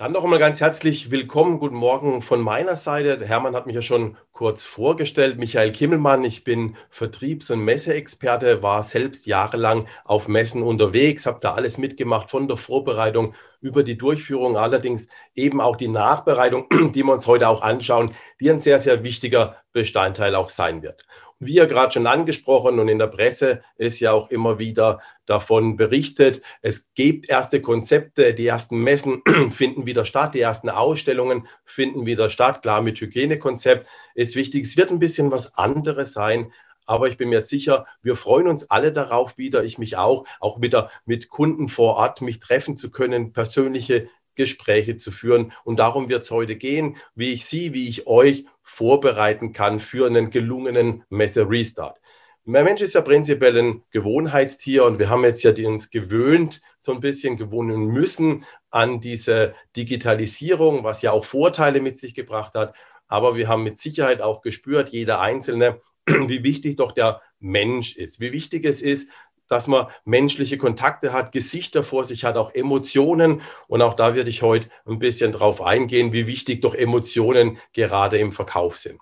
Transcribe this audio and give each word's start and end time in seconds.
Dann 0.00 0.12
noch 0.12 0.24
einmal 0.24 0.38
ganz 0.38 0.62
herzlich 0.62 1.10
willkommen. 1.10 1.58
Guten 1.58 1.74
Morgen 1.76 2.22
von 2.22 2.40
meiner 2.40 2.74
Seite. 2.76 3.18
Der 3.18 3.28
Hermann 3.28 3.54
hat 3.54 3.66
mich 3.66 3.74
ja 3.74 3.82
schon 3.82 4.16
kurz 4.32 4.64
vorgestellt. 4.64 5.36
Michael 5.36 5.72
Kimmelmann, 5.72 6.24
ich 6.24 6.42
bin 6.42 6.78
Vertriebs- 6.88 7.50
und 7.50 7.62
Messeexperte, 7.66 8.62
war 8.62 8.82
selbst 8.82 9.26
jahrelang 9.26 9.86
auf 10.06 10.26
Messen 10.26 10.62
unterwegs, 10.62 11.26
habe 11.26 11.40
da 11.42 11.52
alles 11.52 11.76
mitgemacht, 11.76 12.30
von 12.30 12.48
der 12.48 12.56
Vorbereitung 12.56 13.34
über 13.60 13.82
die 13.82 13.98
Durchführung, 13.98 14.56
allerdings 14.56 15.06
eben 15.34 15.60
auch 15.60 15.76
die 15.76 15.88
Nachbereitung, 15.88 16.66
die 16.94 17.02
wir 17.02 17.12
uns 17.12 17.26
heute 17.26 17.46
auch 17.48 17.60
anschauen, 17.60 18.12
die 18.40 18.50
ein 18.50 18.58
sehr, 18.58 18.80
sehr 18.80 19.04
wichtiger 19.04 19.56
Bestandteil 19.74 20.34
auch 20.34 20.48
sein 20.48 20.82
wird 20.82 21.04
wie 21.40 21.54
ja 21.54 21.64
gerade 21.64 21.92
schon 21.92 22.06
angesprochen 22.06 22.78
und 22.78 22.88
in 22.88 22.98
der 22.98 23.06
Presse 23.06 23.62
ist 23.76 23.98
ja 23.98 24.12
auch 24.12 24.30
immer 24.30 24.58
wieder 24.58 25.00
davon 25.24 25.76
berichtet, 25.76 26.42
es 26.60 26.92
gibt 26.94 27.28
erste 27.28 27.62
Konzepte, 27.62 28.34
die 28.34 28.46
ersten 28.46 28.78
Messen 28.78 29.22
finden 29.50 29.86
wieder 29.86 30.04
statt, 30.04 30.34
die 30.34 30.40
ersten 30.40 30.68
Ausstellungen 30.68 31.48
finden 31.64 32.04
wieder 32.04 32.28
statt. 32.28 32.62
Klar, 32.62 32.82
mit 32.82 33.00
Hygienekonzept 33.00 33.88
ist 34.14 34.36
wichtig. 34.36 34.64
Es 34.64 34.76
wird 34.76 34.90
ein 34.90 34.98
bisschen 34.98 35.32
was 35.32 35.54
anderes 35.56 36.12
sein, 36.12 36.52
aber 36.84 37.08
ich 37.08 37.16
bin 37.16 37.30
mir 37.30 37.40
sicher, 37.40 37.86
wir 38.02 38.16
freuen 38.16 38.46
uns 38.46 38.68
alle 38.68 38.92
darauf 38.92 39.38
wieder, 39.38 39.64
ich 39.64 39.78
mich 39.78 39.96
auch, 39.96 40.26
auch 40.40 40.60
wieder 40.60 40.90
mit 41.06 41.28
Kunden 41.28 41.68
vor 41.68 41.96
Ort 41.96 42.20
mich 42.20 42.40
treffen 42.40 42.76
zu 42.76 42.90
können, 42.90 43.32
persönliche 43.32 44.08
Gespräche 44.34 44.96
zu 44.96 45.10
führen. 45.10 45.52
Und 45.64 45.78
darum 45.78 46.08
wird 46.08 46.24
es 46.24 46.30
heute 46.30 46.56
gehen, 46.56 46.96
wie 47.14 47.32
ich 47.32 47.46
Sie, 47.46 47.72
wie 47.74 47.88
ich 47.88 48.06
euch 48.06 48.46
vorbereiten 48.70 49.52
kann 49.52 49.80
für 49.80 50.06
einen 50.06 50.30
gelungenen 50.30 51.04
Messe-Restart. 51.10 52.00
Der 52.46 52.64
Mensch 52.64 52.80
ist 52.80 52.94
ja 52.94 53.02
prinzipiell 53.02 53.58
ein 53.58 53.82
Gewohnheitstier 53.90 54.84
und 54.84 54.98
wir 54.98 55.10
haben 55.10 55.24
jetzt 55.24 55.42
ja 55.42 55.52
uns 55.68 55.90
gewöhnt, 55.90 56.62
so 56.78 56.92
ein 56.92 57.00
bisschen 57.00 57.36
gewohnen 57.36 57.88
müssen 57.88 58.44
an 58.70 59.00
diese 59.00 59.54
Digitalisierung, 59.76 60.82
was 60.82 61.02
ja 61.02 61.12
auch 61.12 61.24
Vorteile 61.24 61.80
mit 61.80 61.98
sich 61.98 62.14
gebracht 62.14 62.54
hat. 62.54 62.74
Aber 63.08 63.36
wir 63.36 63.48
haben 63.48 63.62
mit 63.64 63.76
Sicherheit 63.76 64.22
auch 64.22 64.40
gespürt, 64.40 64.88
jeder 64.90 65.20
Einzelne, 65.20 65.80
wie 66.06 66.42
wichtig 66.42 66.76
doch 66.76 66.92
der 66.92 67.20
Mensch 67.40 67.96
ist, 67.96 68.20
wie 68.20 68.32
wichtig 68.32 68.64
es 68.64 68.80
ist, 68.80 69.10
dass 69.50 69.66
man 69.66 69.88
menschliche 70.04 70.56
Kontakte 70.56 71.12
hat, 71.12 71.32
Gesichter 71.32 71.82
vor 71.82 72.04
sich 72.04 72.24
hat, 72.24 72.36
auch 72.36 72.54
Emotionen. 72.54 73.42
Und 73.66 73.82
auch 73.82 73.94
da 73.94 74.14
werde 74.14 74.30
ich 74.30 74.42
heute 74.42 74.70
ein 74.86 75.00
bisschen 75.00 75.32
drauf 75.32 75.60
eingehen, 75.60 76.12
wie 76.12 76.26
wichtig 76.26 76.62
doch 76.62 76.74
Emotionen 76.74 77.58
gerade 77.74 78.16
im 78.18 78.32
Verkauf 78.32 78.78
sind. 78.78 79.00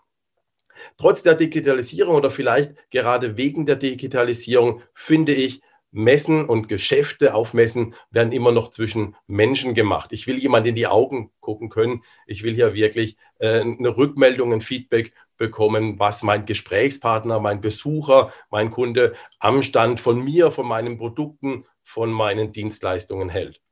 Trotz 0.97 1.23
der 1.23 1.35
Digitalisierung 1.35 2.15
oder 2.15 2.31
vielleicht 2.31 2.75
gerade 2.91 3.37
wegen 3.37 3.67
der 3.67 3.77
Digitalisierung 3.77 4.81
finde 4.95 5.35
ich, 5.35 5.61
Messen 5.91 6.45
und 6.45 6.69
Geschäfte 6.69 7.35
auf 7.35 7.55
Messen 7.55 7.95
werden 8.11 8.33
immer 8.33 8.53
noch 8.53 8.71
zwischen 8.71 9.17
Menschen 9.27 9.75
gemacht. 9.75 10.13
Ich 10.13 10.27
will 10.27 10.37
jemand 10.37 10.67
in 10.67 10.75
die 10.75 10.87
Augen 10.87 11.31
gucken 11.41 11.71
können. 11.71 12.03
Ich 12.27 12.43
will 12.43 12.55
hier 12.55 12.75
wirklich 12.75 13.17
äh, 13.39 13.61
eine 13.61 13.97
Rückmeldung, 13.97 14.53
ein 14.53 14.61
Feedback 14.61 15.13
bekommen, 15.39 15.99
was 15.99 16.23
mein 16.23 16.45
Gesprächspartner, 16.45 17.41
mein 17.41 17.61
Besucher, 17.61 18.33
mein 18.51 18.71
Kunde 18.71 19.15
am 19.39 19.63
Stand 19.63 20.01
von 20.01 20.23
mir, 20.23 20.51
von 20.51 20.67
meinen 20.67 20.99
Produkten, 20.99 21.65
von 21.83 22.13
meinen 22.13 22.53
Dienstleistungen 22.53 23.29
hält. 23.29 23.63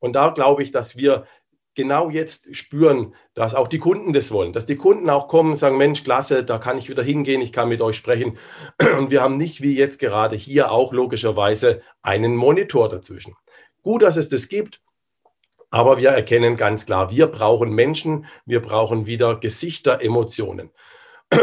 Und 0.00 0.16
da 0.16 0.30
glaube 0.30 0.62
ich, 0.62 0.72
dass 0.72 0.96
wir 0.96 1.26
genau 1.74 2.10
jetzt 2.10 2.54
spüren, 2.56 3.14
dass 3.34 3.54
auch 3.54 3.68
die 3.68 3.78
Kunden 3.78 4.12
das 4.12 4.32
wollen, 4.32 4.52
dass 4.52 4.66
die 4.66 4.76
Kunden 4.76 5.08
auch 5.08 5.28
kommen 5.28 5.50
und 5.50 5.56
sagen, 5.56 5.76
Mensch, 5.76 6.02
klasse, 6.02 6.44
da 6.44 6.58
kann 6.58 6.78
ich 6.78 6.88
wieder 6.88 7.02
hingehen, 7.02 7.40
ich 7.40 7.52
kann 7.52 7.68
mit 7.68 7.80
euch 7.80 7.96
sprechen. 7.96 8.38
Und 8.98 9.10
wir 9.10 9.22
haben 9.22 9.36
nicht 9.36 9.62
wie 9.62 9.76
jetzt 9.76 9.98
gerade 9.98 10.36
hier 10.36 10.72
auch 10.72 10.92
logischerweise 10.92 11.80
einen 12.02 12.34
Monitor 12.34 12.88
dazwischen. 12.88 13.36
Gut, 13.82 14.02
dass 14.02 14.16
es 14.16 14.28
das 14.28 14.48
gibt, 14.48 14.82
aber 15.70 15.98
wir 15.98 16.10
erkennen 16.10 16.56
ganz 16.56 16.84
klar, 16.84 17.10
wir 17.10 17.28
brauchen 17.28 17.72
Menschen, 17.72 18.26
wir 18.44 18.60
brauchen 18.60 19.06
wieder 19.06 19.36
Gesichter, 19.36 20.02
Emotionen. 20.02 20.70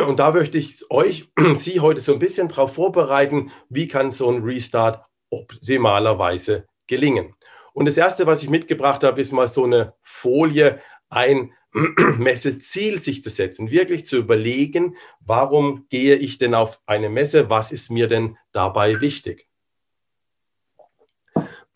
Und 0.08 0.20
da 0.20 0.32
möchte 0.32 0.58
ich 0.58 0.90
euch, 0.92 1.30
Sie 1.56 1.80
heute 1.80 2.02
so 2.02 2.14
ein 2.14 2.20
bisschen 2.20 2.50
darauf 2.50 2.76
vorbereiten, 2.76 3.52
wie 3.70 3.88
kann 3.88 4.12
so 4.12 4.30
ein 4.30 4.44
Restart 4.44 5.06
optimalerweise 5.30 6.66
gelingen. 6.88 7.36
Und 7.74 7.86
das 7.86 7.98
Erste, 7.98 8.26
was 8.26 8.44
ich 8.44 8.50
mitgebracht 8.50 9.04
habe, 9.04 9.22
ist 9.22 9.32
mal 9.32 9.48
so 9.48 9.64
eine 9.64 9.94
Folie, 10.02 10.82
ein 11.10 11.54
Messeziel 12.18 13.00
sich 13.00 13.22
zu 13.22 13.30
setzen, 13.30 13.72
wirklich 13.72 14.06
zu 14.06 14.18
überlegen, 14.18 14.96
warum 15.20 15.86
gehe 15.90 16.16
ich 16.16 16.38
denn 16.38 16.56
auf 16.56 16.82
eine 16.86 17.10
Messe, 17.10 17.50
was 17.50 17.72
ist 17.72 17.90
mir 17.90 18.08
denn 18.08 18.38
dabei 18.52 19.00
wichtig. 19.00 19.48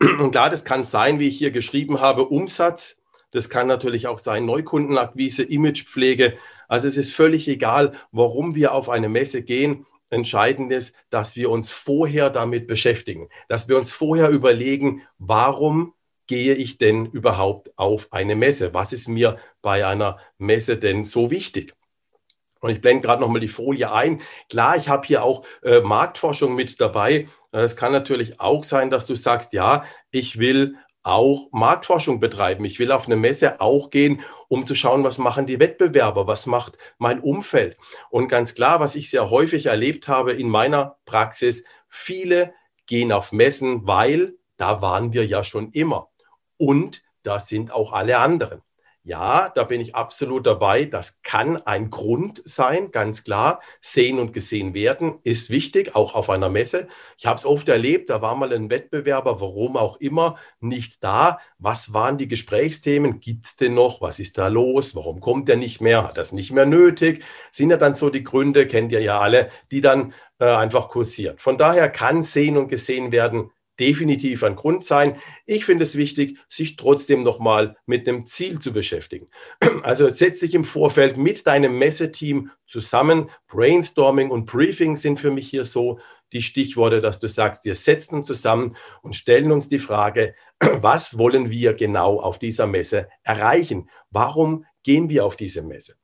Und 0.00 0.32
klar, 0.32 0.50
das 0.50 0.64
kann 0.64 0.84
sein, 0.84 1.20
wie 1.20 1.28
ich 1.28 1.38
hier 1.38 1.52
geschrieben 1.52 2.00
habe, 2.00 2.26
Umsatz, 2.26 3.01
das 3.32 3.48
kann 3.48 3.66
natürlich 3.66 4.06
auch 4.06 4.18
sein 4.18 4.46
Neukundenakquise, 4.46 5.42
Imagepflege. 5.42 6.34
Also 6.68 6.86
es 6.86 6.96
ist 6.96 7.12
völlig 7.12 7.48
egal, 7.48 7.92
warum 8.12 8.54
wir 8.54 8.72
auf 8.72 8.88
eine 8.88 9.08
Messe 9.08 9.42
gehen. 9.42 9.86
Entscheidend 10.10 10.70
ist, 10.70 10.94
dass 11.10 11.36
wir 11.36 11.50
uns 11.50 11.70
vorher 11.70 12.28
damit 12.30 12.66
beschäftigen, 12.66 13.28
dass 13.48 13.68
wir 13.68 13.78
uns 13.78 13.90
vorher 13.90 14.28
überlegen, 14.28 15.02
warum 15.18 15.94
gehe 16.26 16.54
ich 16.54 16.76
denn 16.76 17.06
überhaupt 17.06 17.76
auf 17.76 18.12
eine 18.12 18.36
Messe? 18.36 18.74
Was 18.74 18.92
ist 18.92 19.08
mir 19.08 19.38
bei 19.62 19.86
einer 19.86 20.18
Messe 20.38 20.76
denn 20.76 21.04
so 21.04 21.30
wichtig? 21.30 21.74
Und 22.60 22.70
ich 22.70 22.80
blende 22.80 23.02
gerade 23.02 23.20
nochmal 23.20 23.40
die 23.40 23.48
Folie 23.48 23.90
ein. 23.90 24.20
Klar, 24.48 24.76
ich 24.76 24.88
habe 24.88 25.06
hier 25.06 25.24
auch 25.24 25.44
äh, 25.62 25.80
Marktforschung 25.80 26.54
mit 26.54 26.80
dabei. 26.80 27.26
Es 27.50 27.74
kann 27.74 27.90
natürlich 27.90 28.38
auch 28.38 28.62
sein, 28.62 28.88
dass 28.88 29.06
du 29.06 29.16
sagst, 29.16 29.52
ja, 29.52 29.84
ich 30.12 30.38
will 30.38 30.76
auch 31.02 31.48
Marktforschung 31.52 32.20
betreiben. 32.20 32.64
Ich 32.64 32.78
will 32.78 32.92
auf 32.92 33.06
eine 33.06 33.16
Messe 33.16 33.60
auch 33.60 33.90
gehen, 33.90 34.20
um 34.48 34.66
zu 34.66 34.74
schauen, 34.74 35.04
was 35.04 35.18
machen 35.18 35.46
die 35.46 35.58
Wettbewerber, 35.58 36.26
was 36.26 36.46
macht 36.46 36.78
mein 36.98 37.20
Umfeld. 37.20 37.76
Und 38.10 38.28
ganz 38.28 38.54
klar, 38.54 38.80
was 38.80 38.94
ich 38.94 39.10
sehr 39.10 39.30
häufig 39.30 39.66
erlebt 39.66 40.08
habe 40.08 40.32
in 40.32 40.48
meiner 40.48 40.98
Praxis, 41.04 41.64
viele 41.88 42.54
gehen 42.86 43.12
auf 43.12 43.32
Messen, 43.32 43.86
weil 43.86 44.34
da 44.56 44.82
waren 44.82 45.12
wir 45.12 45.26
ja 45.26 45.42
schon 45.44 45.72
immer. 45.72 46.10
Und 46.56 47.02
da 47.22 47.40
sind 47.40 47.72
auch 47.72 47.92
alle 47.92 48.18
anderen. 48.18 48.62
Ja, 49.04 49.48
da 49.48 49.64
bin 49.64 49.80
ich 49.80 49.96
absolut 49.96 50.46
dabei. 50.46 50.84
Das 50.84 51.22
kann 51.22 51.56
ein 51.56 51.90
Grund 51.90 52.40
sein, 52.44 52.92
ganz 52.92 53.24
klar. 53.24 53.60
Sehen 53.80 54.20
und 54.20 54.32
gesehen 54.32 54.74
werden 54.74 55.18
ist 55.24 55.50
wichtig, 55.50 55.96
auch 55.96 56.14
auf 56.14 56.30
einer 56.30 56.48
Messe. 56.48 56.86
Ich 57.18 57.26
habe 57.26 57.36
es 57.36 57.44
oft 57.44 57.68
erlebt, 57.68 58.10
da 58.10 58.22
war 58.22 58.36
mal 58.36 58.52
ein 58.52 58.70
Wettbewerber, 58.70 59.40
warum 59.40 59.76
auch 59.76 59.96
immer, 59.96 60.36
nicht 60.60 61.02
da. 61.02 61.40
Was 61.58 61.92
waren 61.92 62.16
die 62.16 62.28
Gesprächsthemen? 62.28 63.18
Gibt 63.18 63.46
es 63.46 63.56
denn 63.56 63.74
noch? 63.74 64.00
Was 64.00 64.20
ist 64.20 64.38
da 64.38 64.46
los? 64.46 64.94
Warum 64.94 65.20
kommt 65.20 65.48
der 65.48 65.56
nicht 65.56 65.80
mehr? 65.80 66.04
Hat 66.04 66.16
das 66.16 66.30
nicht 66.30 66.52
mehr 66.52 66.66
nötig? 66.66 67.24
Sind 67.50 67.70
ja 67.70 67.78
dann 67.78 67.96
so 67.96 68.08
die 68.08 68.22
Gründe, 68.22 68.68
kennt 68.68 68.92
ihr 68.92 69.02
ja 69.02 69.18
alle, 69.18 69.50
die 69.72 69.80
dann 69.80 70.12
äh, 70.38 70.44
einfach 70.44 70.88
kursieren. 70.88 71.38
Von 71.38 71.58
daher 71.58 71.88
kann 71.90 72.22
sehen 72.22 72.56
und 72.56 72.68
gesehen 72.68 73.10
werden 73.10 73.50
definitiv 73.78 74.42
ein 74.42 74.56
Grund 74.56 74.84
sein. 74.84 75.16
Ich 75.46 75.64
finde 75.64 75.84
es 75.84 75.96
wichtig, 75.96 76.38
sich 76.48 76.76
trotzdem 76.76 77.22
nochmal 77.22 77.76
mit 77.86 78.08
einem 78.08 78.26
Ziel 78.26 78.58
zu 78.58 78.72
beschäftigen. 78.72 79.28
Also 79.82 80.08
setz 80.08 80.40
dich 80.40 80.54
im 80.54 80.64
Vorfeld 80.64 81.16
mit 81.16 81.46
deinem 81.46 81.76
Messeteam 81.78 82.50
zusammen. 82.66 83.30
Brainstorming 83.48 84.30
und 84.30 84.46
Briefing 84.46 84.96
sind 84.96 85.18
für 85.18 85.32
mich 85.32 85.48
hier 85.48 85.64
so 85.64 85.98
die 86.32 86.42
Stichworte, 86.42 87.00
dass 87.00 87.18
du 87.18 87.26
sagst, 87.26 87.64
wir 87.64 87.74
setzen 87.74 88.16
uns 88.16 88.26
zusammen 88.26 88.76
und 89.02 89.16
stellen 89.16 89.52
uns 89.52 89.68
die 89.68 89.78
Frage, 89.78 90.34
was 90.60 91.18
wollen 91.18 91.50
wir 91.50 91.74
genau 91.74 92.20
auf 92.20 92.38
dieser 92.38 92.66
Messe 92.66 93.08
erreichen? 93.22 93.90
Warum 94.10 94.64
gehen 94.82 95.10
wir 95.10 95.24
auf 95.26 95.36
diese 95.36 95.62
Messe? 95.62 95.96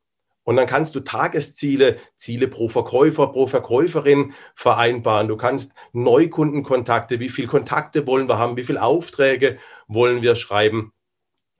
Und 0.48 0.56
dann 0.56 0.66
kannst 0.66 0.94
du 0.94 1.00
Tagesziele, 1.00 1.96
Ziele 2.16 2.48
pro 2.48 2.70
Verkäufer, 2.70 3.26
pro 3.26 3.46
Verkäuferin 3.46 4.32
vereinbaren. 4.54 5.28
Du 5.28 5.36
kannst 5.36 5.74
Neukundenkontakte, 5.92 7.20
wie 7.20 7.28
viele 7.28 7.48
Kontakte 7.48 8.06
wollen 8.06 8.30
wir 8.30 8.38
haben, 8.38 8.56
wie 8.56 8.64
viele 8.64 8.80
Aufträge 8.82 9.58
wollen 9.88 10.22
wir 10.22 10.36
schreiben 10.36 10.94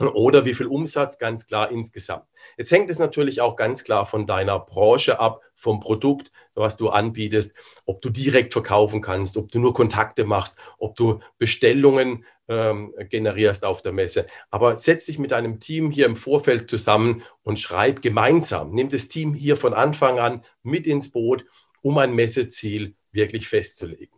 oder 0.07 0.45
wie 0.45 0.55
viel 0.55 0.67
Umsatz 0.67 1.19
ganz 1.19 1.47
klar 1.47 1.71
insgesamt. 1.71 2.25
Jetzt 2.57 2.71
hängt 2.71 2.89
es 2.91 2.99
natürlich 2.99 3.41
auch 3.41 3.57
ganz 3.57 3.83
klar 3.83 4.07
von 4.07 4.27
deiner 4.27 4.59
Branche 4.61 5.19
ab, 5.19 5.41
vom 5.57 5.81
Produkt, 5.81 6.31
was 6.55 6.77
du 6.77 6.89
anbietest, 6.89 7.55
ob 7.85 8.01
du 8.01 8.11
direkt 8.11 8.53
verkaufen 8.53 9.03
kannst, 9.03 9.37
ob 9.37 9.51
du 9.51 9.59
nur 9.59 9.75
Kontakte 9.75 10.25
machst, 10.25 10.57
ob 10.79 10.95
du 10.95 11.19
Bestellungen 11.39 12.25
ähm, 12.47 12.95
generierst 13.09 13.65
auf 13.65 13.83
der 13.83 13.93
Messe. 13.93 14.27
Aber 14.51 14.79
setz 14.79 15.07
dich 15.07 15.19
mit 15.19 15.33
deinem 15.33 15.59
Team 15.59 15.91
hier 15.91 16.07
im 16.07 16.17
Vorfeld 16.17 16.71
zusammen 16.71 17.23
und 17.43 17.59
schreib 17.59 18.01
gemeinsam. 18.01 18.73
Nimm 18.73 18.91
das 18.91 19.09
Team 19.09 19.35
hier 19.35 19.57
von 19.57 19.75
Anfang 19.75 20.21
an 20.21 20.45
mit 20.63 20.87
ins 20.87 21.11
Boot, 21.11 21.45
um 21.83 21.99
ein 21.99 22.15
Messeziel 22.15 22.95
wirklich 23.11 23.49
festzulegen. 23.49 24.18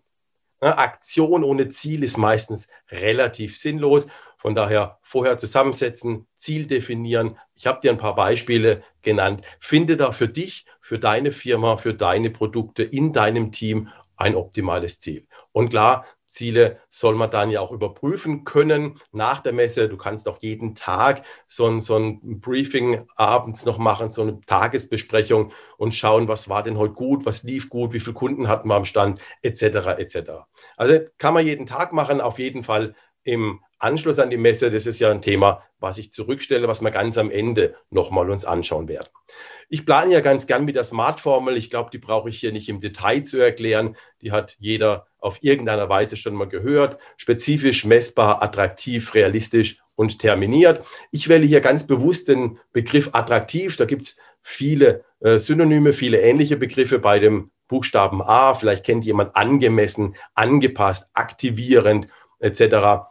Aktion 0.61 1.43
ohne 1.43 1.69
Ziel 1.69 2.05
ist 2.05 2.19
meistens 2.19 2.69
relativ 2.91 3.59
sinnlos. 3.59 4.09
Von 4.37 4.55
daher 4.55 4.99
vorher 5.03 5.39
zusammensetzen, 5.39 6.27
Ziel 6.37 6.67
definieren. 6.67 7.39
Ich 7.55 7.67
habe 7.67 7.81
dir 7.81 7.91
ein 7.91 7.99
paar 7.99 8.15
Beispiele 8.15 8.83
genannt. 9.03 9.43
Finde 9.59 9.97
da 9.97 10.13
für 10.13 10.29
dich, 10.29 10.67
für 10.81 10.99
deine 10.99 11.33
Firma, 11.33 11.77
für 11.77 11.95
deine 11.95 12.31
Produkte 12.31 12.83
in 12.83 13.13
deinem 13.13 13.53
Team 13.53 13.89
ein 14.17 14.35
optimales 14.35 14.99
Ziel. 14.99 15.27
Und 15.53 15.71
klar, 15.71 16.07
Ziele 16.31 16.79
soll 16.89 17.17
man 17.17 17.31
dann 17.31 17.51
ja 17.51 17.61
auch 17.61 17.73
überprüfen 17.73 18.45
können 18.45 18.99
nach 19.13 19.41
der 19.41 19.53
Messe. 19.53 19.89
Du 19.89 19.97
kannst 19.97 20.29
auch 20.29 20.39
jeden 20.41 20.75
Tag 20.75 21.25
so 21.49 21.67
ein, 21.67 21.81
so 21.81 21.97
ein 21.97 22.41
Briefing 22.41 23.07
abends 23.17 23.67
noch 23.67 23.79
machen, 23.79 24.11
so 24.11 24.23
eine 24.23 24.41
Tagesbesprechung 24.41 25.53
und 25.77 25.95
schauen, 25.95 26.29
was 26.29 26.49
war 26.49 26.63
denn 26.63 26.79
heute 26.79 26.95
gut, 26.95 27.27
was 27.27 27.43
lief 27.43 27.69
gut, 27.69 27.93
wie 27.93 28.01
viele 28.01 28.15
Kunden 28.15 28.49
hatten 28.49 28.69
wir 28.69 28.77
am 28.77 28.85
Stand, 28.85 29.21
etc. 29.43 29.99
etc. 29.99 30.47
Also 30.77 31.01
kann 31.19 31.35
man 31.35 31.45
jeden 31.45 31.67
Tag 31.67 31.93
machen, 31.93 32.21
auf 32.21 32.39
jeden 32.39 32.63
Fall 32.63 32.95
im 33.25 33.61
Anschluss 33.81 34.19
an 34.19 34.31
die 34.31 34.37
Messe, 34.37 34.71
das 34.71 34.87
ist 34.87 35.01
ja 35.01 35.11
ein 35.11 35.23
Thema, 35.23 35.63
was 35.79 35.99
ich 35.99 36.13
zurückstelle, 36.13 36.69
was 36.69 36.83
wir 36.83 36.91
ganz 36.91 37.19
am 37.19 37.31
Ende 37.31 37.75
nochmal 37.91 38.31
uns 38.31 38.45
anschauen 38.45 38.89
werden. 38.89 39.09
Ich 39.69 39.87
plane 39.87 40.13
ja 40.13 40.21
ganz 40.21 40.47
gern 40.47 40.65
mit 40.65 40.77
der 40.77 40.85
Smart-Formel. 40.85 41.57
Ich 41.57 41.71
glaube, 41.71 41.91
die 41.91 41.99
brauche 41.99 42.29
ich 42.29 42.39
hier 42.39 42.53
nicht 42.53 42.69
im 42.69 42.81
Detail 42.81 43.23
zu 43.23 43.39
erklären. 43.39 43.97
Die 44.21 44.33
hat 44.33 44.57
jeder 44.59 45.07
auf 45.19 45.39
irgendeiner 45.43 45.89
Weise 45.89 46.17
schon 46.17 46.35
mal 46.35 46.49
gehört. 46.49 46.99
Spezifisch, 47.17 47.85
messbar, 47.85 48.43
attraktiv, 48.43 49.15
realistisch 49.15 49.79
und 49.95 50.19
terminiert. 50.19 50.85
Ich 51.13 51.29
wähle 51.29 51.47
hier 51.47 51.61
ganz 51.61 51.87
bewusst 51.87 52.29
den 52.29 52.59
Begriff 52.73 53.11
attraktiv. 53.13 53.77
Da 53.77 53.85
gibt 53.85 54.03
es 54.03 54.17
viele 54.43 55.05
äh, 55.21 55.39
Synonyme, 55.39 55.93
viele 55.93 56.21
ähnliche 56.21 56.57
Begriffe 56.57 56.99
bei 56.99 57.19
dem 57.19 57.51
Buchstaben 57.69 58.21
A. 58.23 58.55
Vielleicht 58.55 58.85
kennt 58.85 59.05
jemand 59.05 59.37
angemessen, 59.37 60.17
angepasst, 60.35 61.09
aktivierend 61.15 62.09
etc. 62.41 63.07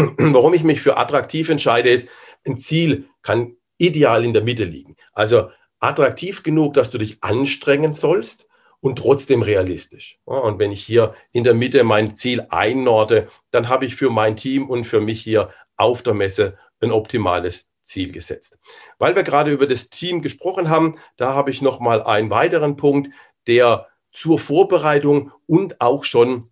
Warum 0.18 0.54
ich 0.54 0.64
mich 0.64 0.80
für 0.80 0.96
attraktiv 0.96 1.48
entscheide, 1.48 1.90
ist, 1.90 2.08
ein 2.46 2.58
Ziel 2.58 3.08
kann 3.22 3.56
ideal 3.78 4.24
in 4.24 4.32
der 4.32 4.42
Mitte 4.42 4.64
liegen. 4.64 4.96
Also 5.12 5.50
attraktiv 5.78 6.42
genug, 6.42 6.74
dass 6.74 6.90
du 6.90 6.98
dich 6.98 7.18
anstrengen 7.22 7.94
sollst 7.94 8.48
und 8.80 8.98
trotzdem 8.98 9.42
realistisch. 9.42 10.18
Und 10.24 10.58
wenn 10.58 10.72
ich 10.72 10.82
hier 10.82 11.14
in 11.32 11.44
der 11.44 11.54
Mitte 11.54 11.84
mein 11.84 12.16
Ziel 12.16 12.46
einnorde, 12.50 13.28
dann 13.50 13.68
habe 13.68 13.86
ich 13.86 13.96
für 13.96 14.10
mein 14.10 14.36
Team 14.36 14.68
und 14.68 14.84
für 14.84 15.00
mich 15.00 15.20
hier 15.20 15.50
auf 15.76 16.02
der 16.02 16.14
Messe 16.14 16.56
ein 16.80 16.92
optimales 16.92 17.70
Ziel 17.82 18.12
gesetzt. 18.12 18.58
Weil 18.98 19.16
wir 19.16 19.22
gerade 19.22 19.50
über 19.50 19.66
das 19.66 19.90
Team 19.90 20.22
gesprochen 20.22 20.68
haben, 20.68 20.98
da 21.16 21.34
habe 21.34 21.50
ich 21.50 21.62
noch 21.62 21.80
mal 21.80 22.02
einen 22.02 22.30
weiteren 22.30 22.76
Punkt, 22.76 23.10
der 23.46 23.88
zur 24.12 24.38
Vorbereitung 24.38 25.32
und 25.46 25.80
auch 25.80 26.04
schon 26.04 26.50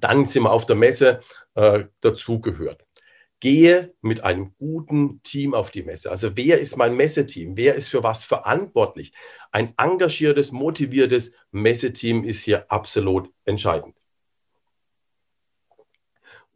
dann 0.00 0.26
sind 0.26 0.44
wir 0.44 0.52
auf 0.52 0.66
der 0.66 0.76
Messe 0.76 1.20
äh, 1.54 1.84
dazugehört. 2.00 2.84
Gehe 3.40 3.94
mit 4.00 4.24
einem 4.24 4.54
guten 4.58 5.22
Team 5.22 5.52
auf 5.52 5.70
die 5.70 5.82
Messe. 5.82 6.10
Also 6.10 6.36
wer 6.36 6.58
ist 6.58 6.76
mein 6.76 6.96
Messeteam? 6.96 7.56
Wer 7.56 7.74
ist 7.74 7.88
für 7.88 8.02
was 8.02 8.24
verantwortlich? 8.24 9.12
Ein 9.52 9.74
engagiertes, 9.76 10.52
motiviertes 10.52 11.34
Messeteam 11.50 12.24
ist 12.24 12.42
hier 12.42 12.70
absolut 12.70 13.30
entscheidend. 13.44 13.94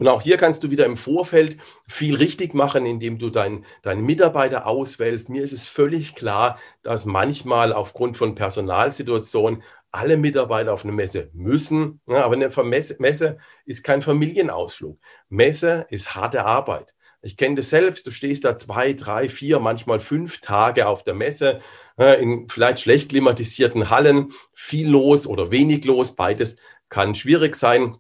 Und 0.01 0.09
auch 0.09 0.23
hier 0.23 0.39
kannst 0.39 0.65
du 0.65 0.71
wieder 0.71 0.87
im 0.87 0.97
Vorfeld 0.97 1.59
viel 1.87 2.17
richtig 2.17 2.55
machen, 2.55 2.87
indem 2.87 3.19
du 3.19 3.29
deinen 3.29 3.67
dein 3.83 4.01
Mitarbeiter 4.01 4.67
auswählst. 4.67 5.29
Mir 5.29 5.43
ist 5.43 5.53
es 5.53 5.65
völlig 5.65 6.15
klar, 6.15 6.59
dass 6.83 7.05
manchmal 7.05 7.75
aufgrund 7.75 8.17
von 8.17 8.35
Personalsituationen 8.35 9.63
alle 9.91 10.17
Mitarbeiter 10.17 10.73
auf 10.73 10.85
eine 10.85 10.93
Messe 10.93 11.31
müssen. 11.33 12.01
Ja, 12.07 12.25
aber 12.25 12.35
eine 12.35 12.51
Messe 12.99 13.39
ist 13.65 13.85
kein 13.85 14.03
Familienausflug. 14.03 14.99
Messe 15.29 15.87
ist 15.91 16.15
harte 16.15 16.45
Arbeit. 16.45 16.95
Ich 17.23 17.37
kenne 17.37 17.57
das 17.57 17.69
selbst, 17.69 18.07
du 18.07 18.13
stehst 18.13 18.45
da 18.45 18.57
zwei, 18.57 18.95
drei, 18.95 19.29
vier, 19.29 19.59
manchmal 19.59 20.01
fünf 20.01 20.41
Tage 20.41 20.87
auf 20.87 21.05
der 21.05 21.13
Messe, 21.13 21.61
in 21.99 22.49
vielleicht 22.49 22.81
schlecht 22.81 23.11
klimatisierten 23.11 23.91
Hallen, 23.91 24.33
viel 24.55 24.89
los 24.89 25.27
oder 25.27 25.51
wenig 25.51 25.85
los, 25.85 26.17
beides 26.17 26.57
kann 26.89 27.15
schwierig 27.15 27.57
sein. 27.57 27.99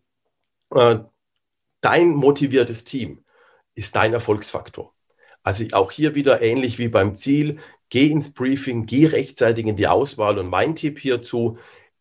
Äh, 0.74 1.00
dein 1.82 2.10
motiviertes 2.10 2.84
Team 2.84 3.24
ist 3.74 3.94
dein 3.94 4.14
Erfolgsfaktor. 4.14 4.94
Also 5.42 5.64
auch 5.72 5.90
hier 5.90 6.14
wieder 6.14 6.40
ähnlich 6.40 6.78
wie 6.78 6.88
beim 6.88 7.14
Ziel, 7.14 7.58
geh 7.90 8.06
ins 8.06 8.32
Briefing, 8.32 8.86
geh 8.86 9.06
rechtzeitig 9.06 9.66
in 9.66 9.76
die 9.76 9.88
Auswahl 9.88 10.38
und 10.38 10.48
mein 10.48 10.76
Tipp 10.76 10.98
hierzu, 10.98 11.58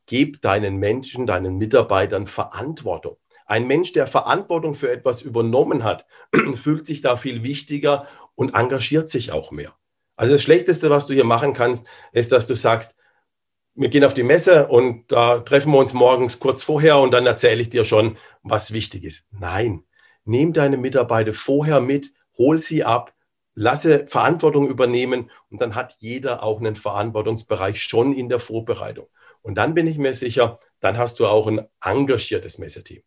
Gib 0.09 0.41
deinen 0.41 0.77
Menschen, 0.77 1.27
deinen 1.27 1.59
Mitarbeitern 1.59 2.25
Verantwortung. 2.25 3.17
Ein 3.45 3.67
Mensch, 3.67 3.93
der 3.93 4.07
Verantwortung 4.07 4.73
für 4.73 4.89
etwas 4.89 5.21
übernommen 5.21 5.83
hat, 5.83 6.07
fühlt 6.55 6.87
sich 6.87 7.03
da 7.03 7.15
viel 7.15 7.43
wichtiger 7.43 8.07
und 8.33 8.55
engagiert 8.55 9.11
sich 9.11 9.31
auch 9.31 9.51
mehr. 9.51 9.75
Also 10.15 10.33
das 10.33 10.41
Schlechteste, 10.41 10.89
was 10.89 11.05
du 11.05 11.13
hier 11.13 11.25
machen 11.25 11.53
kannst, 11.53 11.85
ist, 12.11 12.31
dass 12.31 12.47
du 12.47 12.55
sagst, 12.55 12.95
wir 13.75 13.89
gehen 13.89 14.03
auf 14.03 14.15
die 14.15 14.23
Messe 14.23 14.67
und 14.67 15.11
da 15.11 15.41
treffen 15.41 15.71
wir 15.73 15.77
uns 15.77 15.93
morgens 15.93 16.39
kurz 16.39 16.63
vorher 16.63 16.97
und 16.97 17.11
dann 17.11 17.27
erzähle 17.27 17.61
ich 17.61 17.69
dir 17.69 17.85
schon, 17.85 18.17
was 18.41 18.71
wichtig 18.71 19.03
ist. 19.03 19.27
Nein, 19.29 19.83
nimm 20.25 20.53
deine 20.53 20.77
Mitarbeiter 20.77 21.33
vorher 21.33 21.81
mit, 21.81 22.15
hol 22.35 22.57
sie 22.57 22.83
ab, 22.83 23.13
lasse 23.53 24.07
Verantwortung 24.07 24.69
übernehmen 24.69 25.29
und 25.51 25.61
dann 25.61 25.75
hat 25.75 25.97
jeder 25.99 26.41
auch 26.41 26.59
einen 26.59 26.77
Verantwortungsbereich 26.77 27.79
schon 27.83 28.11
in 28.13 28.27
der 28.27 28.39
Vorbereitung. 28.39 29.05
Und 29.41 29.55
dann 29.55 29.73
bin 29.73 29.87
ich 29.87 29.97
mir 29.97 30.13
sicher, 30.13 30.59
dann 30.79 30.97
hast 30.97 31.19
du 31.19 31.27
auch 31.27 31.47
ein 31.47 31.61
engagiertes 31.83 32.57
Messeteam. 32.57 33.01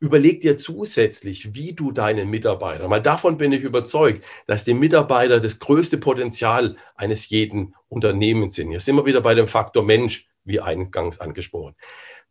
Überleg 0.00 0.42
dir 0.42 0.56
zusätzlich, 0.56 1.54
wie 1.54 1.72
du 1.72 1.90
deinen 1.90 2.30
Mitarbeitern, 2.30 2.88
weil 2.88 3.02
davon 3.02 3.36
bin 3.36 3.52
ich 3.52 3.62
überzeugt, 3.62 4.24
dass 4.46 4.62
die 4.62 4.74
Mitarbeiter 4.74 5.40
das 5.40 5.58
größte 5.58 5.98
Potenzial 5.98 6.76
eines 6.94 7.28
jeden 7.30 7.74
Unternehmens 7.88 8.54
sind. 8.54 8.70
Hier 8.70 8.78
sind 8.78 8.94
wir 8.94 9.06
wieder 9.06 9.20
bei 9.20 9.34
dem 9.34 9.48
Faktor 9.48 9.82
Mensch, 9.82 10.28
wie 10.44 10.60
eingangs 10.60 11.18
angesprochen. 11.18 11.74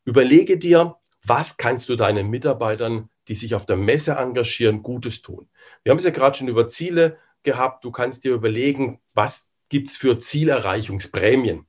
Überlege 0.05 0.57
dir, 0.57 0.95
was 1.25 1.57
kannst 1.57 1.89
du 1.89 1.97
deinen 1.97 2.29
Mitarbeitern, 2.29 3.09
die 3.27 3.35
sich 3.35 3.53
auf 3.53 3.65
der 3.65 3.75
Messe 3.75 4.13
engagieren, 4.13 4.81
Gutes 4.81 5.21
tun. 5.21 5.49
Wir 5.83 5.91
haben 5.91 5.99
es 5.99 6.05
ja 6.05 6.11
gerade 6.11 6.37
schon 6.37 6.47
über 6.47 6.69
Ziele 6.69 7.17
gehabt. 7.43 7.83
Du 7.83 7.91
kannst 7.91 8.23
dir 8.23 8.33
überlegen, 8.33 9.01
was 9.13 9.51
gibt 9.67 9.89
es 9.89 9.97
für 9.97 10.17
Zielerreichungsprämien. 10.17 11.66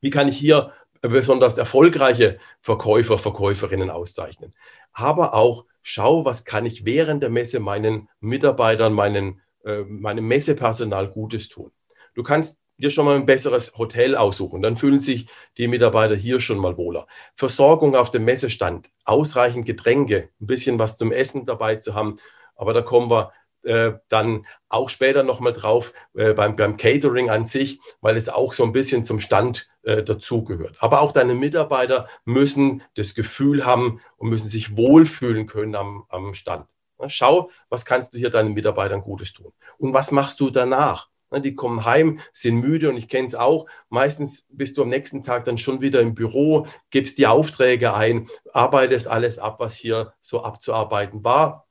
Wie 0.00 0.10
kann 0.10 0.28
ich 0.28 0.36
hier 0.36 0.72
besonders 1.00 1.56
erfolgreiche 1.56 2.38
Verkäufer, 2.60 3.18
Verkäuferinnen 3.18 3.90
auszeichnen? 3.90 4.54
Aber 4.92 5.34
auch 5.34 5.64
schau, 5.82 6.24
was 6.24 6.44
kann 6.44 6.66
ich 6.66 6.84
während 6.84 7.22
der 7.22 7.30
Messe 7.30 7.60
meinen 7.60 8.08
Mitarbeitern, 8.20 8.92
meinen, 8.92 9.40
äh, 9.64 9.82
meinem 9.82 10.26
Messepersonal 10.26 11.08
Gutes 11.08 11.48
tun. 11.48 11.72
Du 12.14 12.22
kannst 12.22 12.60
dir 12.80 12.90
schon 12.90 13.04
mal 13.04 13.16
ein 13.16 13.26
besseres 13.26 13.76
Hotel 13.76 14.16
aussuchen. 14.16 14.62
Dann 14.62 14.76
fühlen 14.76 15.00
sich 15.00 15.26
die 15.58 15.68
Mitarbeiter 15.68 16.14
hier 16.16 16.40
schon 16.40 16.58
mal 16.58 16.76
wohler. 16.76 17.06
Versorgung 17.36 17.94
auf 17.94 18.10
dem 18.10 18.24
Messestand, 18.24 18.90
ausreichend 19.04 19.66
Getränke, 19.66 20.30
ein 20.40 20.46
bisschen 20.46 20.78
was 20.78 20.96
zum 20.96 21.12
Essen 21.12 21.46
dabei 21.46 21.76
zu 21.76 21.94
haben. 21.94 22.18
Aber 22.56 22.72
da 22.72 22.82
kommen 22.82 23.10
wir 23.10 23.32
äh, 23.62 23.92
dann 24.08 24.46
auch 24.68 24.88
später 24.88 25.22
nochmal 25.22 25.52
drauf 25.52 25.92
äh, 26.14 26.32
beim, 26.32 26.56
beim 26.56 26.76
Catering 26.76 27.30
an 27.30 27.44
sich, 27.44 27.80
weil 28.00 28.16
es 28.16 28.28
auch 28.28 28.52
so 28.52 28.64
ein 28.64 28.72
bisschen 28.72 29.04
zum 29.04 29.20
Stand 29.20 29.68
äh, 29.82 30.02
dazugehört. 30.02 30.76
Aber 30.80 31.00
auch 31.00 31.12
deine 31.12 31.34
Mitarbeiter 31.34 32.08
müssen 32.24 32.82
das 32.94 33.14
Gefühl 33.14 33.64
haben 33.64 34.00
und 34.16 34.30
müssen 34.30 34.48
sich 34.48 34.76
wohlfühlen 34.76 35.46
können 35.46 35.74
am, 35.74 36.04
am 36.08 36.34
Stand. 36.34 36.66
Schau, 37.08 37.50
was 37.68 37.84
kannst 37.84 38.12
du 38.12 38.18
hier 38.18 38.30
deinen 38.30 38.52
Mitarbeitern 38.52 39.00
Gutes 39.00 39.32
tun? 39.32 39.52
Und 39.78 39.94
was 39.94 40.12
machst 40.12 40.38
du 40.40 40.50
danach? 40.50 41.08
Na, 41.30 41.38
die 41.38 41.54
kommen 41.54 41.84
heim, 41.84 42.18
sind 42.32 42.56
müde 42.56 42.90
und 42.90 42.96
ich 42.96 43.08
kenne 43.08 43.26
es 43.26 43.34
auch. 43.34 43.66
Meistens 43.88 44.46
bist 44.50 44.76
du 44.76 44.82
am 44.82 44.88
nächsten 44.88 45.22
Tag 45.22 45.44
dann 45.44 45.58
schon 45.58 45.80
wieder 45.80 46.00
im 46.00 46.14
Büro, 46.14 46.66
gibst 46.90 47.18
die 47.18 47.28
Aufträge 47.28 47.94
ein, 47.94 48.28
arbeitest 48.52 49.06
alles 49.06 49.38
ab, 49.38 49.60
was 49.60 49.76
hier 49.76 50.12
so 50.20 50.42
abzuarbeiten 50.42 51.24
war 51.24 51.68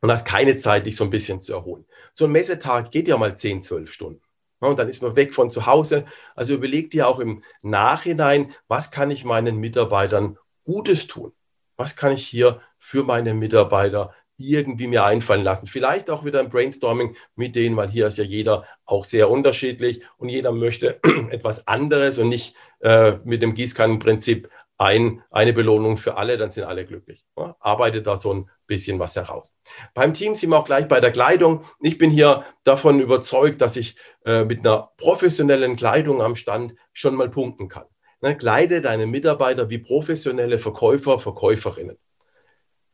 und 0.00 0.10
hast 0.10 0.26
keine 0.26 0.56
Zeit, 0.56 0.86
dich 0.86 0.96
so 0.96 1.04
ein 1.04 1.10
bisschen 1.10 1.40
zu 1.40 1.52
erholen. 1.52 1.84
So 2.12 2.26
ein 2.26 2.32
Messetag 2.32 2.90
geht 2.90 3.08
ja 3.08 3.16
mal 3.16 3.36
10, 3.36 3.62
12 3.62 3.92
Stunden. 3.92 4.20
und 4.60 4.78
dann 4.78 4.88
ist 4.88 5.02
man 5.02 5.16
weg 5.16 5.34
von 5.34 5.50
zu 5.50 5.66
Hause. 5.66 6.04
Also 6.34 6.54
überleg 6.54 6.90
dir 6.90 7.08
auch 7.08 7.18
im 7.20 7.42
Nachhinein, 7.62 8.54
was 8.68 8.90
kann 8.90 9.10
ich 9.10 9.24
meinen 9.24 9.56
Mitarbeitern 9.56 10.38
Gutes 10.64 11.06
tun? 11.06 11.32
Was 11.76 11.94
kann 11.94 12.12
ich 12.12 12.26
hier 12.26 12.60
für 12.78 13.04
meine 13.04 13.34
Mitarbeiter 13.34 14.14
irgendwie 14.38 14.86
mir 14.86 15.04
einfallen 15.04 15.44
lassen? 15.44 15.66
Vielleicht 15.66 16.10
auch 16.10 16.24
wieder 16.24 16.40
ein 16.40 16.48
Brainstorming 16.48 17.16
mit 17.36 17.54
denen, 17.54 17.76
weil 17.76 17.90
hier 17.90 18.06
ist 18.06 18.18
ja 18.18 18.24
jeder 18.24 18.64
auch 18.86 19.04
sehr 19.04 19.30
unterschiedlich 19.30 20.02
und 20.16 20.30
jeder 20.30 20.52
möchte 20.52 21.00
etwas 21.30 21.68
anderes 21.68 22.18
und 22.18 22.30
nicht 22.30 22.54
äh, 22.80 23.18
mit 23.24 23.42
dem 23.42 23.54
Gießkannenprinzip 23.54 24.48
ein, 24.78 25.22
eine 25.30 25.52
Belohnung 25.52 25.96
für 25.96 26.16
alle, 26.16 26.36
dann 26.36 26.50
sind 26.50 26.64
alle 26.64 26.84
glücklich. 26.84 27.24
Ja, 27.36 27.56
arbeite 27.60 28.02
da 28.02 28.16
so 28.16 28.32
ein 28.32 28.50
bisschen 28.66 28.98
was 28.98 29.16
heraus. 29.16 29.56
Beim 29.94 30.14
Team 30.14 30.34
sind 30.34 30.50
wir 30.50 30.58
auch 30.58 30.64
gleich 30.64 30.88
bei 30.88 31.00
der 31.00 31.12
Kleidung. 31.12 31.64
Ich 31.80 31.98
bin 31.98 32.10
hier 32.10 32.44
davon 32.64 33.00
überzeugt, 33.00 33.60
dass 33.60 33.76
ich 33.76 33.96
äh, 34.24 34.44
mit 34.44 34.60
einer 34.60 34.90
professionellen 34.96 35.76
Kleidung 35.76 36.22
am 36.22 36.36
Stand 36.36 36.74
schon 36.92 37.14
mal 37.14 37.28
punkten 37.28 37.68
kann. 37.68 37.86
Ne, 38.22 38.36
kleide 38.36 38.80
deine 38.80 39.06
Mitarbeiter 39.06 39.68
wie 39.68 39.78
professionelle 39.78 40.58
Verkäufer, 40.58 41.18
Verkäuferinnen. 41.18 41.98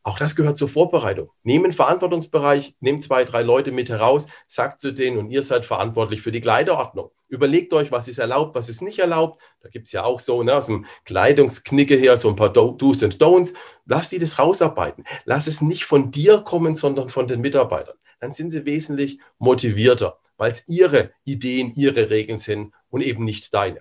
Auch 0.04 0.18
das 0.18 0.34
gehört 0.34 0.56
zur 0.56 0.68
Vorbereitung. 0.68 1.30
Nehmt 1.44 1.64
einen 1.64 1.72
Verantwortungsbereich, 1.72 2.74
nehmt 2.80 3.04
zwei, 3.04 3.22
drei 3.22 3.42
Leute 3.42 3.70
mit 3.70 3.88
heraus, 3.88 4.26
sagt 4.48 4.80
zu 4.80 4.92
denen 4.92 5.16
und 5.18 5.30
ihr 5.30 5.44
seid 5.44 5.64
verantwortlich 5.64 6.22
für 6.22 6.32
die 6.32 6.40
Kleiderordnung. 6.40 7.10
Überlegt 7.28 7.72
euch, 7.72 7.92
was 7.92 8.08
ist 8.08 8.18
erlaubt, 8.18 8.56
was 8.56 8.68
ist 8.68 8.82
nicht 8.82 8.98
erlaubt. 8.98 9.40
Da 9.60 9.68
gibt 9.68 9.86
es 9.86 9.92
ja 9.92 10.02
auch 10.02 10.18
so 10.18 10.42
ne, 10.42 10.56
aus 10.56 10.66
dem 10.66 10.86
Kleidungsknicke 11.04 11.94
her 11.94 12.16
so 12.16 12.28
ein 12.28 12.36
paar 12.36 12.52
Do's 12.52 13.02
und 13.02 13.22
Don'ts. 13.22 13.54
Lass 13.86 14.08
die 14.08 14.18
das 14.18 14.40
rausarbeiten. 14.40 15.04
Lass 15.24 15.46
es 15.46 15.62
nicht 15.62 15.84
von 15.84 16.10
dir 16.10 16.40
kommen, 16.40 16.74
sondern 16.74 17.08
von 17.08 17.28
den 17.28 17.40
Mitarbeitern. 17.40 17.96
Dann 18.18 18.32
sind 18.32 18.50
sie 18.50 18.66
wesentlich 18.66 19.20
motivierter, 19.38 20.18
weil 20.36 20.52
es 20.52 20.64
ihre 20.68 21.12
Ideen, 21.24 21.72
ihre 21.74 22.10
Regeln 22.10 22.38
sind 22.38 22.72
und 22.90 23.02
eben 23.02 23.24
nicht 23.24 23.54
deine. 23.54 23.80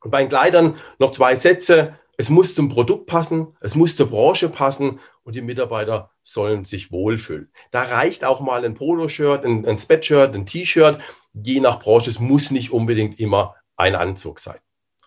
Und 0.00 0.10
bei 0.10 0.20
den 0.20 0.28
Kleidern 0.28 0.76
noch 0.98 1.10
zwei 1.10 1.34
Sätze. 1.34 1.98
Es 2.16 2.30
muss 2.30 2.54
zum 2.54 2.68
Produkt 2.68 3.06
passen, 3.06 3.56
es 3.60 3.74
muss 3.74 3.96
zur 3.96 4.08
Branche 4.08 4.48
passen 4.48 5.00
und 5.24 5.34
die 5.34 5.42
Mitarbeiter 5.42 6.10
sollen 6.22 6.64
sich 6.64 6.92
wohlfühlen. 6.92 7.50
Da 7.70 7.82
reicht 7.82 8.24
auch 8.24 8.40
mal 8.40 8.64
ein 8.64 8.74
Poloshirt, 8.74 9.44
ein, 9.44 9.66
ein 9.66 9.78
Sweatshirt, 9.78 10.34
ein 10.34 10.46
T-Shirt. 10.46 11.00
Je 11.32 11.60
nach 11.60 11.80
Branche, 11.80 12.10
es 12.10 12.20
muss 12.20 12.50
nicht 12.50 12.70
unbedingt 12.70 13.18
immer 13.18 13.56
ein 13.76 13.94
Anzug 13.94 14.38
sein. 14.38 14.58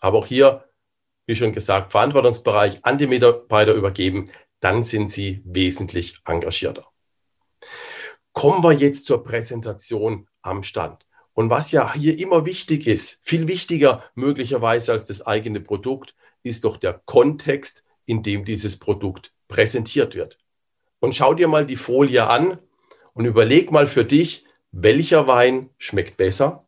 Aber 0.02 0.20
auch 0.20 0.26
hier, 0.26 0.66
wie 1.28 1.36
schon 1.36 1.54
gesagt, 1.54 1.92
Verantwortungsbereich 1.92 2.84
an 2.84 2.98
die 2.98 3.08
Mitarbeiter 3.08 3.74
übergeben, 3.74 4.32
dann 4.60 4.84
sind 4.84 5.12
sie 5.12 5.42
wesentlich 5.46 6.20
engagierter. 6.26 6.88
Kommen 8.34 8.64
wir 8.64 8.74
jetzt 8.74 9.06
zur 9.06 9.24
Präsentation 9.24 10.28
am 10.42 10.64
Stand. 10.64 11.06
Und 11.34 11.52
was 11.52 11.72
ja 11.72 11.94
hier 11.94 12.18
immer 12.18 12.46
wichtig 12.46 12.88
ist, 12.88 13.20
viel 13.24 13.48
wichtiger 13.48 14.04
möglicherweise 14.16 14.92
als 14.92 15.06
das 15.06 15.26
eigene 15.26 15.62
Produkt, 15.62 16.16
ist 16.42 16.64
doch 16.64 16.78
der 16.78 17.02
Kontext, 17.06 17.84
in 18.06 18.24
dem 18.24 18.46
dieses 18.46 18.80
Produkt 18.80 19.34
präsentiert 19.48 20.16
wird. 20.16 20.38
Und 21.00 21.16
schau 21.16 21.34
dir 21.34 21.48
mal 21.48 21.66
die 21.66 21.76
Folie 21.76 22.28
an 22.28 22.60
und 23.14 23.26
überleg 23.26 23.72
mal 23.72 23.88
für 23.88 24.06
dich, 24.06 24.46
welcher 24.72 25.28
Wein 25.28 25.70
schmeckt 25.78 26.18
besser 26.18 26.68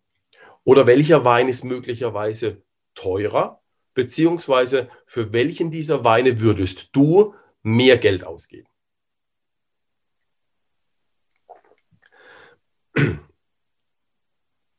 oder 0.64 0.88
welcher 0.88 1.26
Wein 1.26 1.48
ist 1.48 1.64
möglicherweise 1.64 2.62
teurer, 2.96 3.62
beziehungsweise 3.94 4.90
für 5.06 5.34
welchen 5.34 5.72
dieser 5.72 6.04
Weine 6.04 6.40
würdest 6.40 6.90
du 6.94 7.34
mehr 7.62 7.98
Geld 7.98 8.24
ausgeben. 8.24 8.68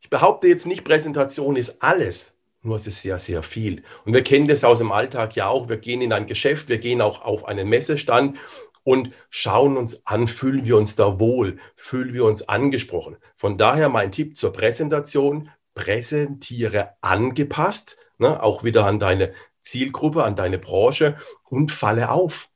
Ich 0.01 0.11
behaupte 0.11 0.49
jetzt 0.49 0.67
nicht, 0.67 0.85
Präsentation 0.85 1.57
ist 1.57 1.83
alles. 1.83 2.37
Nur 2.63 2.77
es 2.77 2.87
ist 2.87 3.01
sehr, 3.01 3.19
sehr 3.19 3.43
viel. 3.43 3.83
Und 4.05 4.13
wir 4.13 4.23
kennen 4.23 4.47
das 4.47 4.65
aus 4.65 4.79
dem 4.79 4.93
Alltag 4.93 5.35
ja 5.35 5.49
auch. 5.49 5.69
Wir 5.69 5.79
gehen 5.79 6.03
in 6.03 6.13
ein 6.13 6.27
Geschäft, 6.27 6.69
wir 6.69 6.79
gehen 6.79 7.01
auch 7.01 7.23
auf 7.23 7.47
einen 7.47 7.69
Messestand 7.69 8.39
und 8.85 9.13
schauen 9.31 9.77
uns 9.77 10.07
an, 10.07 10.29
fühlen 10.29 10.65
wir 10.65 10.77
uns 10.77 10.97
da 10.97 11.19
wohl, 11.19 11.59
fühlen 11.77 12.13
wir 12.13 12.25
uns 12.25 12.49
angesprochen. 12.49 13.17
Von 13.37 13.57
daher 13.57 13.89
mein 13.89 14.13
Tipp 14.13 14.37
zur 14.37 14.53
Präsentation, 14.53 15.51
präsentiere 15.75 16.91
angepasst, 17.01 17.97
ne, 18.19 18.43
auch 18.43 18.65
wieder 18.65 18.85
an 18.85 18.99
deine 18.99 19.33
Zielgruppe, 19.63 20.25
an 20.25 20.37
deine 20.37 20.59
Branche 20.59 21.17
und 21.45 21.73
falle 21.73 22.11
auf. 22.11 22.49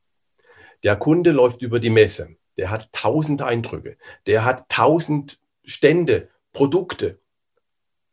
Der 0.83 0.97
Kunde 0.97 1.31
läuft 1.31 1.63
über 1.63 1.81
die 1.81 1.91
Messe, 1.91 2.37
der 2.59 2.71
hat 2.71 2.93
tausend 2.93 3.41
Eindrücke, 3.41 3.97
der 4.27 4.45
hat 4.45 4.69
tausend 4.69 5.41
Stände, 5.65 6.29
Produkte. 6.53 7.19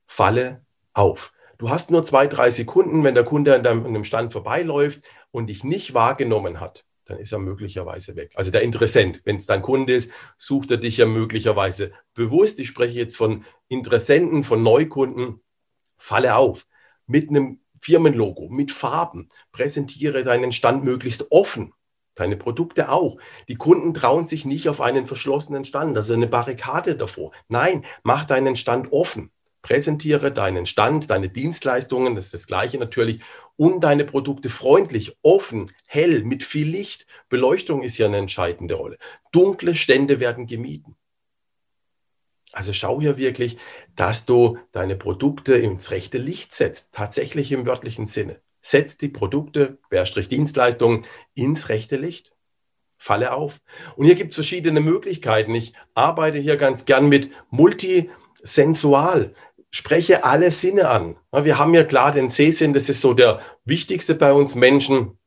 Falle 0.08 0.66
auf. 0.94 1.34
Du 1.62 1.70
hast 1.70 1.92
nur 1.92 2.04
zwei, 2.04 2.26
drei 2.26 2.50
Sekunden, 2.50 3.04
wenn 3.04 3.14
der 3.14 3.24
Kunde 3.24 3.54
an 3.54 3.62
deinem 3.62 4.04
Stand 4.04 4.34
vorbeiläuft 4.34 5.04
und 5.30 5.46
dich 5.46 5.64
nicht 5.64 5.94
wahrgenommen 5.94 6.60
hat, 6.60 6.88
dann 7.06 7.20
ist 7.20 7.34
er 7.34 7.38
möglicherweise 7.38 8.16
weg. 8.16 8.32
Also 8.34 8.50
der 8.50 8.64
Interessent, 8.64 9.22
wenn 9.26 9.36
es 9.36 9.46
dein 9.46 9.62
Kunde 9.62 9.94
ist, 9.94 10.12
sucht 10.40 10.72
er 10.72 10.78
dich 10.78 10.98
ja 10.98 11.06
möglicherweise 11.06 11.92
bewusst. 12.16 12.60
Ich 12.60 12.68
spreche 12.68 12.98
jetzt 12.98 13.16
von 13.16 13.46
Interessenten, 13.68 14.44
von 14.44 14.64
Neukunden. 14.64 15.44
Falle 16.00 16.36
auf 16.36 16.66
mit 17.06 17.30
einem 17.30 17.60
Firmenlogo, 17.80 18.50
mit 18.50 18.72
Farben. 18.72 19.30
Präsentiere 19.52 20.24
deinen 20.24 20.54
Stand 20.54 20.84
möglichst 20.84 21.32
offen. 21.32 21.74
Deine 22.16 22.38
Produkte 22.38 22.90
auch. 22.90 23.20
Die 23.50 23.56
Kunden 23.56 23.94
trauen 23.94 24.26
sich 24.26 24.46
nicht 24.46 24.68
auf 24.68 24.82
einen 24.82 25.06
verschlossenen 25.06 25.64
Stand, 25.64 25.96
also 25.96 26.16
eine 26.16 26.26
Barrikade 26.26 26.96
davor. 26.96 27.34
Nein, 27.50 27.86
mach 28.02 28.26
deinen 28.26 28.56
Stand 28.56 28.92
offen. 28.92 29.32
Präsentiere 29.62 30.32
deinen 30.32 30.66
Stand, 30.66 31.10
deine 31.10 31.30
Dienstleistungen, 31.30 32.16
das 32.16 32.26
ist 32.26 32.34
das 32.34 32.48
gleiche 32.48 32.78
natürlich, 32.78 33.22
und 33.58 33.82
deine 33.84 34.06
Produkte 34.06 34.50
freundlich, 34.50 35.18
offen, 35.22 35.72
hell, 35.86 36.24
mit 36.24 36.44
viel 36.44 36.68
Licht. 36.68 37.06
Beleuchtung 37.30 37.84
ist 37.84 37.98
ja 37.98 38.08
eine 38.08 38.18
entscheidende 38.18 38.76
Rolle. 38.76 38.98
Dunkle 39.32 39.76
Stände 39.76 40.20
werden 40.20 40.48
gemieden. 40.48 40.96
Also 42.52 42.74
schau 42.74 43.00
hier 43.00 43.18
wirklich, 43.18 43.58
dass 43.96 44.26
du 44.26 44.58
deine 44.72 44.96
Produkte 44.96 45.56
ins 45.56 45.92
rechte 45.92 46.18
Licht 46.18 46.54
setzt, 46.54 46.94
tatsächlich 46.94 47.52
im 47.52 47.66
wörtlichen 47.66 48.08
Sinne. 48.08 48.42
Setz 48.62 48.98
die 48.98 49.10
Produkte, 49.10 49.80
Dienstleistungen, 50.30 51.06
ins 51.34 51.70
rechte 51.70 51.98
Licht. 51.98 52.34
Falle 52.98 53.34
auf. 53.34 53.62
Und 53.96 54.06
hier 54.06 54.14
gibt 54.16 54.32
es 54.32 54.36
verschiedene 54.36 54.80
Möglichkeiten. 54.80 55.56
Ich 55.56 55.74
arbeite 55.96 56.38
hier 56.38 56.58
ganz 56.58 56.86
gern 56.86 57.10
mit 57.10 57.32
multisensual 57.50 59.34
spreche 59.72 60.24
alle 60.24 60.52
Sinne 60.52 60.90
an. 60.90 61.18
Wir 61.32 61.58
haben 61.58 61.74
ja 61.74 61.84
klar 61.84 62.12
den 62.12 62.30
Sehsinn, 62.30 62.74
das 62.74 62.90
ist 62.90 63.02
so 63.02 63.14
der 63.14 63.42
wichtigste 63.66 64.16
bei 64.16 64.34
uns 64.34 64.56
Menschen. 64.56 65.18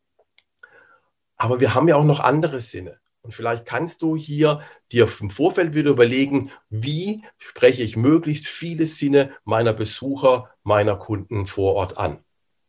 Aber 1.36 1.60
wir 1.60 1.74
haben 1.74 1.88
ja 1.88 1.96
auch 1.96 2.04
noch 2.04 2.20
andere 2.20 2.60
Sinne. 2.60 2.98
Und 3.22 3.32
vielleicht 3.32 3.64
kannst 3.64 4.02
du 4.02 4.16
hier 4.16 4.60
dir 4.92 5.08
im 5.20 5.30
Vorfeld 5.30 5.74
wieder 5.74 5.90
überlegen, 5.90 6.50
wie 6.68 7.24
spreche 7.38 7.82
ich 7.82 7.96
möglichst 7.96 8.46
viele 8.46 8.84
Sinne 8.84 9.32
meiner 9.44 9.72
Besucher, 9.72 10.50
meiner 10.62 10.96
Kunden 10.96 11.46
vor 11.46 11.74
Ort 11.74 11.96
an. 11.96 12.22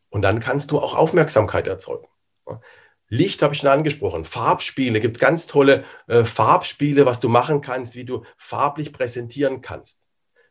Und 0.08 0.22
dann 0.22 0.40
kannst 0.40 0.70
du 0.70 0.78
auch 0.78 0.94
Aufmerksamkeit 0.94 1.66
erzeugen. 1.66 2.08
Licht 3.08 3.42
habe 3.42 3.54
ich 3.54 3.60
schon 3.60 3.68
angesprochen. 3.68 4.24
Farbspiele, 4.24 4.98
gibt 4.98 5.18
ganz 5.18 5.46
tolle 5.46 5.84
äh, 6.08 6.24
Farbspiele, 6.24 7.04
was 7.04 7.20
du 7.20 7.28
machen 7.28 7.60
kannst, 7.60 7.94
wie 7.94 8.06
du 8.06 8.24
farblich 8.38 8.94
präsentieren 8.94 9.60
kannst. 9.60 10.05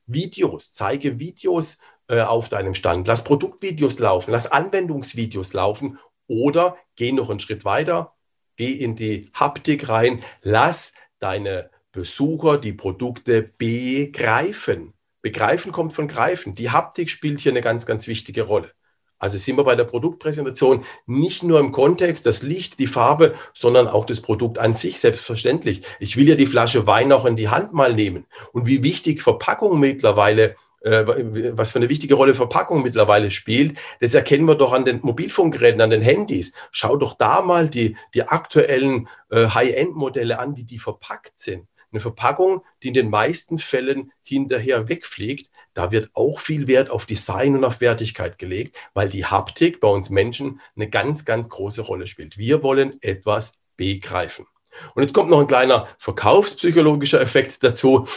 Videos, 0.07 0.71
zeige 0.71 1.19
Videos 1.19 1.77
äh, 2.07 2.21
auf 2.21 2.49
deinem 2.49 2.75
Stand, 2.75 3.07
lass 3.07 3.23
Produktvideos 3.23 3.99
laufen, 3.99 4.31
lass 4.31 4.51
Anwendungsvideos 4.51 5.53
laufen 5.53 5.99
oder 6.27 6.77
geh 6.95 7.11
noch 7.11 7.29
einen 7.29 7.39
Schritt 7.39 7.65
weiter, 7.65 8.13
geh 8.55 8.71
in 8.71 8.95
die 8.95 9.29
Haptik 9.33 9.89
rein, 9.89 10.23
lass 10.41 10.93
deine 11.19 11.69
Besucher 11.91 12.57
die 12.57 12.73
Produkte 12.73 13.41
begreifen. 13.41 14.93
Begreifen 15.21 15.71
kommt 15.71 15.93
von 15.93 16.07
greifen. 16.07 16.53
Die 16.53 16.69
Haptik 16.69 17.09
spielt 17.09 17.39
hier 17.39 17.51
eine 17.51 17.61
ganz, 17.61 17.85
ganz 17.85 18.07
wichtige 18.07 18.43
Rolle. 18.43 18.71
Also 19.17 19.37
sind 19.37 19.57
wir 19.57 19.63
bei 19.63 19.75
der 19.75 19.85
Produktpräsentation 19.85 20.83
nicht 21.05 21.43
nur 21.43 21.59
im 21.59 21.71
Kontext, 21.71 22.25
das 22.25 22.43
Licht, 22.43 22.79
die 22.79 22.87
Farbe, 22.87 23.33
sondern 23.53 23.87
auch 23.87 24.05
das 24.05 24.21
Produkt 24.21 24.59
an 24.59 24.73
sich, 24.73 24.99
selbstverständlich. 24.99 25.81
Ich 25.99 26.17
will 26.17 26.27
ja 26.27 26.35
die 26.35 26.45
Flasche 26.45 26.85
Wein 26.85 27.11
auch 27.11 27.25
in 27.25 27.35
die 27.35 27.49
Hand 27.49 27.73
mal 27.73 27.93
nehmen. 27.93 28.25
Und 28.51 28.65
wie 28.65 28.83
wichtig 28.83 29.21
Verpackung 29.21 29.79
mittlerweile 29.79 30.55
äh, 30.85 31.57
was 31.57 31.71
für 31.71 31.79
eine 31.79 31.89
wichtige 31.89 32.13
Rolle 32.13 32.35
Verpackung 32.35 32.83
mittlerweile 32.83 33.31
spielt, 33.31 33.79
das 34.01 34.13
erkennen 34.13 34.45
wir 34.45 34.53
doch 34.53 34.71
an 34.71 34.85
den 34.85 34.99
Mobilfunkgeräten, 35.01 35.81
an 35.81 35.89
den 35.89 36.03
Handys. 36.03 36.53
Schau 36.71 36.95
doch 36.95 37.15
da 37.15 37.41
mal 37.41 37.67
die, 37.69 37.97
die 38.13 38.23
aktuellen 38.23 39.07
äh, 39.31 39.47
High-End-Modelle 39.47 40.37
an, 40.37 40.55
wie 40.55 40.63
die 40.63 40.77
verpackt 40.77 41.39
sind. 41.39 41.67
Eine 41.95 42.01
Verpackung, 42.01 42.61
die 42.83 42.89
in 42.89 42.93
den 42.93 43.09
meisten 43.09 43.57
Fällen 43.57 44.11
hinterher 44.21 44.89
wegfliegt, 44.89 45.49
da 45.73 45.93
wird 45.93 46.09
auch 46.13 46.41
viel 46.41 46.67
Wert 46.67 46.89
auf 46.89 47.05
Design 47.05 47.55
und 47.55 47.63
auf 47.63 47.79
Wertigkeit 47.79 48.37
gelegt, 48.37 48.77
weil 48.93 49.07
die 49.07 49.23
Haptik 49.23 49.79
bei 49.79 49.87
uns 49.87 50.09
Menschen 50.09 50.59
eine 50.75 50.89
ganz, 50.89 51.23
ganz 51.23 51.47
große 51.47 51.83
Rolle 51.83 52.07
spielt. 52.07 52.37
Wir 52.37 52.63
wollen 52.63 53.01
etwas 53.01 53.53
begreifen. 53.77 54.45
Und 54.93 55.03
jetzt 55.03 55.13
kommt 55.13 55.29
noch 55.29 55.39
ein 55.39 55.47
kleiner 55.47 55.87
verkaufspsychologischer 55.97 57.21
Effekt 57.21 57.63
dazu. 57.63 58.09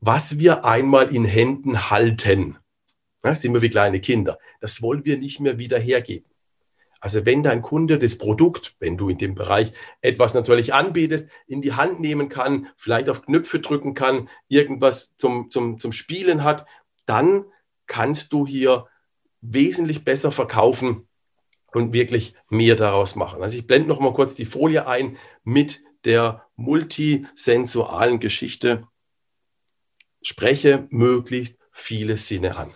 was 0.00 0.38
wir 0.38 0.64
einmal 0.64 1.14
in 1.14 1.26
Händen 1.26 1.90
halten, 1.90 2.56
ja, 3.22 3.34
sind 3.34 3.52
wir 3.52 3.60
wie 3.60 3.68
kleine 3.68 4.00
Kinder, 4.00 4.38
das 4.60 4.80
wollen 4.80 5.04
wir 5.04 5.18
nicht 5.18 5.38
mehr 5.38 5.58
wieder 5.58 5.78
hergeben. 5.78 6.30
Also 7.00 7.24
wenn 7.26 7.42
dein 7.42 7.62
Kunde 7.62 7.98
das 7.98 8.18
Produkt, 8.18 8.74
wenn 8.80 8.96
du 8.96 9.08
in 9.08 9.18
dem 9.18 9.34
Bereich 9.34 9.70
etwas 10.00 10.34
natürlich 10.34 10.74
anbietest, 10.74 11.30
in 11.46 11.62
die 11.62 11.74
Hand 11.74 12.00
nehmen 12.00 12.28
kann, 12.28 12.68
vielleicht 12.76 13.08
auf 13.08 13.22
Knöpfe 13.22 13.60
drücken 13.60 13.94
kann, 13.94 14.28
irgendwas 14.48 15.16
zum, 15.16 15.50
zum, 15.50 15.78
zum 15.78 15.92
Spielen 15.92 16.42
hat, 16.42 16.66
dann 17.06 17.44
kannst 17.86 18.32
du 18.32 18.46
hier 18.46 18.86
wesentlich 19.40 20.04
besser 20.04 20.32
verkaufen 20.32 21.08
und 21.72 21.92
wirklich 21.92 22.34
mehr 22.48 22.74
daraus 22.74 23.14
machen. 23.14 23.42
Also 23.42 23.58
ich 23.58 23.66
blende 23.66 23.88
noch 23.88 24.00
mal 24.00 24.14
kurz 24.14 24.34
die 24.34 24.44
Folie 24.44 24.86
ein 24.86 25.16
mit 25.44 25.82
der 26.04 26.46
multisensualen 26.56 28.20
Geschichte. 28.20 28.86
Spreche 30.22 30.86
möglichst 30.90 31.60
viele 31.70 32.16
Sinne 32.16 32.56
an. 32.56 32.74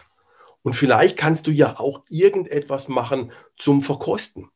Und 0.62 0.74
vielleicht 0.74 1.16
kannst 1.16 1.46
du 1.46 1.50
ja 1.50 1.80
auch 1.80 2.04
irgendetwas 2.08 2.88
machen 2.88 3.32
zum 3.62 3.80
Verkosten. 3.80 4.48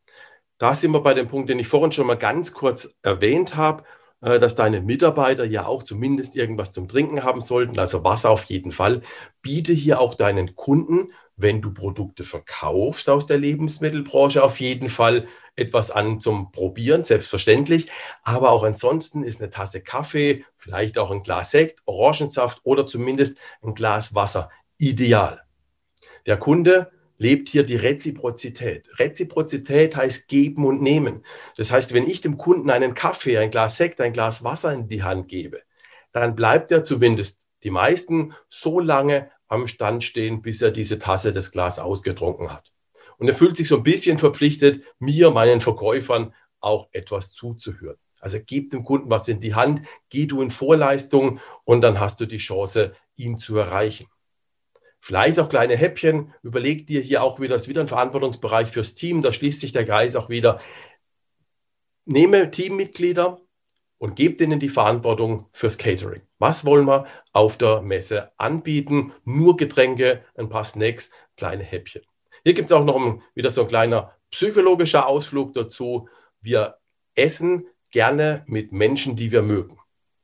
Da 0.59 0.75
sind 0.75 0.91
wir 0.91 1.01
bei 1.01 1.15
dem 1.15 1.29
Punkt, 1.29 1.49
den 1.49 1.59
ich 1.59 1.69
vorhin 1.69 1.93
schon 1.93 2.07
mal 2.07 2.17
ganz 2.17 2.53
kurz 2.53 2.95
erwähnt 3.03 3.57
habe, 3.57 3.85
äh, 4.21 4.41
dass 4.41 4.57
deine 4.57 4.81
Mitarbeiter 4.81 5.45
ja 5.45 5.67
auch 5.67 5.83
zumindest 5.83 6.35
irgendwas 6.35 6.73
zum 6.73 6.89
Trinken 6.89 7.23
haben 7.23 7.41
sollten, 7.41 7.79
also 7.79 8.03
Wasser 8.03 8.31
auf 8.31 8.45
jeden 8.45 8.73
Fall. 8.73 9.03
Biete 9.43 9.73
hier 9.73 10.01
auch 10.01 10.15
deinen 10.15 10.57
Kunden, 10.57 11.13
wenn 11.37 11.63
du 11.63 11.73
Produkte 11.73 12.25
verkaufst 12.25 13.09
aus 13.09 13.27
der 13.27 13.39
Lebensmittelbranche, 13.39 14.43
auf 14.43 14.59
jeden 14.59 14.89
Fall 14.89 15.29
etwas 15.55 15.91
an 15.91 16.19
zum 16.19 16.51
Probieren, 16.51 17.05
selbstverständlich. 17.05 17.91
Aber 18.23 18.51
auch 18.51 18.65
ansonsten 18.65 19.23
ist 19.23 19.41
eine 19.41 19.51
Tasse 19.51 19.83
Kaffee, 19.83 20.45
vielleicht 20.57 20.99
auch 20.99 21.11
ein 21.11 21.23
Glas 21.23 21.53
Sekt, 21.53 21.81
Orangensaft 21.85 22.61
oder 22.65 22.87
zumindest 22.87 23.39
ein 23.63 23.75
Glas 23.75 24.15
Wasser 24.15 24.51
ideal. 24.79 25.43
Der 26.27 26.39
Kunde 26.39 26.91
lebt 27.19 27.49
hier 27.49 27.65
die 27.65 27.77
Reziprozität. 27.77 28.89
Reziprozität 28.99 29.97
heißt 29.97 30.29
geben 30.29 30.65
und 30.65 30.83
nehmen. 30.83 31.25
Das 31.57 31.71
heißt, 31.71 31.93
wenn 31.95 32.07
ich 32.07 32.21
dem 32.21 32.37
Kunden 32.39 32.71
einen 32.71 32.95
Kaffee, 32.95 33.39
ein 33.39 33.51
Glas 33.51 33.77
Sekt, 33.77 34.01
ein 34.01 34.13
Glas 34.13 34.45
Wasser 34.45 34.73
in 34.73 34.89
die 34.89 35.03
Hand 35.03 35.29
gebe, 35.29 35.63
dann 36.13 36.35
bleibt 36.35 36.73
er 36.73 36.83
zumindest 36.83 37.43
die 37.63 37.71
meisten 37.71 38.35
so 38.49 38.81
lange 38.81 39.31
am 39.49 39.67
Stand 39.69 40.05
stehen, 40.05 40.43
bis 40.43 40.63
er 40.63 40.71
diese 40.71 40.99
Tasse, 40.99 41.33
das 41.33 41.51
Glas 41.51 41.79
ausgetrunken 41.79 42.53
hat. 42.53 42.73
Und 43.19 43.29
er 43.29 43.35
fühlt 43.35 43.57
sich 43.57 43.69
so 43.69 43.79
ein 43.79 43.83
bisschen 43.83 44.19
verpflichtet, 44.19 44.83
mir, 44.99 45.31
meinen 45.31 45.61
Verkäufern, 45.61 46.35
auch 46.61 46.89
etwas 46.93 47.33
zuzuhören. 47.33 47.99
Also 48.21 48.39
gib 48.45 48.71
dem 48.71 48.85
Kunden 48.85 49.11
was 49.11 49.29
in 49.29 49.41
die 49.41 49.55
Hand, 49.55 49.83
geh 50.09 50.27
du 50.27 50.43
in 50.43 50.51
Vorleistung 50.51 51.41
und 51.65 51.81
dann 51.81 52.01
hast 52.01 52.21
du 52.21 52.27
die 52.27 52.39
Chance, 52.39 52.93
ihn 53.15 53.39
zu 53.39 53.57
erreichen. 53.57 54.07
Vielleicht 55.07 55.39
auch 55.39 55.49
kleine 55.49 55.77
Häppchen. 55.77 56.35
Überleg 56.43 56.89
dir 56.89 57.01
hier 57.01 57.23
auch 57.23 57.39
wieder, 57.39 57.55
das 57.55 57.63
ist 57.63 57.69
wieder 57.69 57.81
ein 57.81 57.87
Verantwortungsbereich 57.87 58.73
fürs 58.73 58.97
Team. 58.97 59.23
Da 59.23 59.31
schließt 59.31 59.61
sich 59.61 59.71
der 59.71 59.85
Kreis 59.85 60.17
auch 60.17 60.29
wieder. 60.29 60.61
Nehme 62.07 62.51
Teammitglieder 62.51 63.41
und 63.99 64.17
gebe 64.17 64.35
denen 64.35 64.59
die 64.59 64.69
Verantwortung 64.69 65.47
fürs 65.53 65.79
Catering. 65.79 66.23
Was 66.41 66.65
wollen 66.65 66.87
wir 66.87 67.07
auf 67.33 67.57
der 67.57 67.83
Messe 67.83 68.33
anbieten? 68.37 69.13
Nur 69.25 69.57
Getränke, 69.57 70.25
ein 70.35 70.49
paar 70.49 70.65
Snacks, 70.65 71.13
kleine 71.37 71.63
Häppchen. 71.63 72.03
Hier 72.43 72.55
gibt 72.55 72.71
es 72.71 72.77
auch 72.77 72.85
noch 72.85 72.97
ein, 72.97 73.23
wieder 73.37 73.53
so 73.53 73.61
ein 73.61 73.69
kleiner 73.69 74.13
psychologischer 74.33 75.07
Ausflug 75.07 75.53
dazu. 75.53 76.09
Wir 76.41 76.79
essen 77.15 77.69
gerne 77.93 78.43
mit 78.49 78.73
Menschen, 78.73 79.15
die 79.15 79.31
wir 79.31 79.43
mögen. 79.43 79.76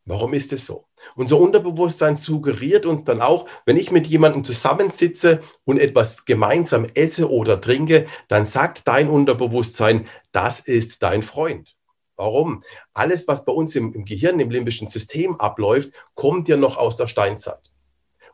Warum 0.04 0.34
ist 0.34 0.52
es 0.52 0.66
so? 0.66 0.86
Unser 1.14 1.38
Unterbewusstsein 1.38 2.16
suggeriert 2.16 2.86
uns 2.86 3.04
dann 3.04 3.20
auch, 3.20 3.48
wenn 3.66 3.76
ich 3.76 3.92
mit 3.92 4.08
jemandem 4.08 4.42
zusammensitze 4.42 5.40
und 5.64 5.78
etwas 5.78 6.24
gemeinsam 6.24 6.86
esse 6.94 7.30
oder 7.30 7.60
trinke, 7.60 8.06
dann 8.26 8.44
sagt 8.44 8.88
dein 8.88 9.08
Unterbewusstsein, 9.08 10.08
das 10.32 10.58
ist 10.58 11.04
dein 11.04 11.22
Freund. 11.22 11.76
Warum? 12.16 12.64
Alles, 12.94 13.28
was 13.28 13.44
bei 13.44 13.52
uns 13.52 13.76
im, 13.76 13.94
im 13.94 14.04
Gehirn, 14.04 14.40
im 14.40 14.50
limbischen 14.50 14.88
System 14.88 15.36
abläuft, 15.36 15.90
kommt 16.14 16.48
ja 16.48 16.56
noch 16.56 16.76
aus 16.76 16.96
der 16.96 17.06
Steinzeit. 17.06 17.72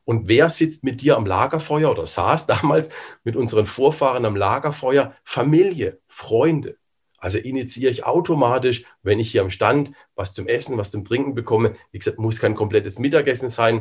Und 0.05 0.27
wer 0.27 0.49
sitzt 0.49 0.85
mit 0.85 1.03
dir 1.03 1.19
am 1.19 1.27
Lagerfeuer 1.27 1.91
oder 1.91 2.07
saß 2.07 2.47
damals 2.49 2.89
mit 3.25 3.37
unseren 3.37 3.67
Vorfahren 3.67 4.25
am 4.25 4.37
Lagerfeuer? 4.37 5.15
Familie, 5.23 6.01
Freunde. 6.07 6.79
Also 7.19 7.39
initiiere 7.39 7.91
ich 7.91 8.05
automatisch, 8.05 8.85
wenn 9.03 9.19
ich 9.19 9.31
hier 9.31 9.43
am 9.43 9.51
Stand 9.51 9.93
was 10.15 10.35
zum 10.35 10.47
Essen, 10.47 10.79
was 10.79 10.91
zum 10.91 11.05
Trinken 11.05 11.35
bekomme. 11.35 11.73
Wie 11.91 11.99
gesagt, 11.99 12.19
muss 12.19 12.41
kein 12.41 12.55
komplettes 12.55 12.99
Mittagessen 12.99 13.51
sein. 13.51 13.77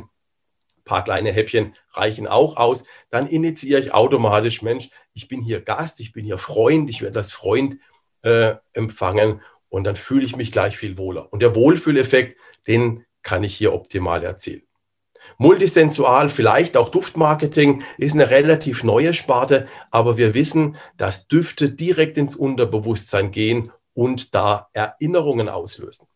Ein 0.77 0.83
paar 0.83 1.03
kleine 1.03 1.31
Häppchen 1.31 1.73
reichen 1.93 2.27
auch 2.27 2.57
aus. 2.57 2.83
Dann 3.09 3.27
initiiere 3.27 3.79
ich 3.79 3.93
automatisch, 3.93 4.61
Mensch, 4.61 4.89
ich 5.13 5.27
bin 5.27 5.41
hier 5.41 5.61
Gast, 5.61 5.99
ich 5.99 6.11
bin 6.11 6.25
hier 6.25 6.37
Freund, 6.37 6.89
ich 6.89 7.01
werde 7.01 7.19
als 7.19 7.31
Freund 7.31 7.77
äh, 8.23 8.55
empfangen 8.73 9.41
und 9.69 9.83
dann 9.83 9.95
fühle 9.95 10.25
ich 10.25 10.35
mich 10.35 10.51
gleich 10.51 10.77
viel 10.77 10.97
wohler. 10.97 11.31
Und 11.31 11.41
der 11.41 11.55
Wohlfühleffekt, 11.55 12.37
den 12.67 13.05
kann 13.21 13.43
ich 13.43 13.55
hier 13.55 13.73
optimal 13.73 14.23
erzielen. 14.23 14.66
Multisensual, 15.37 16.29
vielleicht 16.29 16.75
auch 16.77 16.89
Duftmarketing, 16.89 17.83
ist 17.97 18.13
eine 18.13 18.29
relativ 18.29 18.83
neue 18.83 19.13
Sparte, 19.13 19.67
aber 19.91 20.17
wir 20.17 20.33
wissen, 20.33 20.77
dass 20.97 21.27
Düfte 21.27 21.69
direkt 21.69 22.17
ins 22.17 22.35
Unterbewusstsein 22.35 23.31
gehen 23.31 23.71
und 23.93 24.33
da 24.33 24.69
Erinnerungen 24.73 25.47
auslösen. 25.47 26.07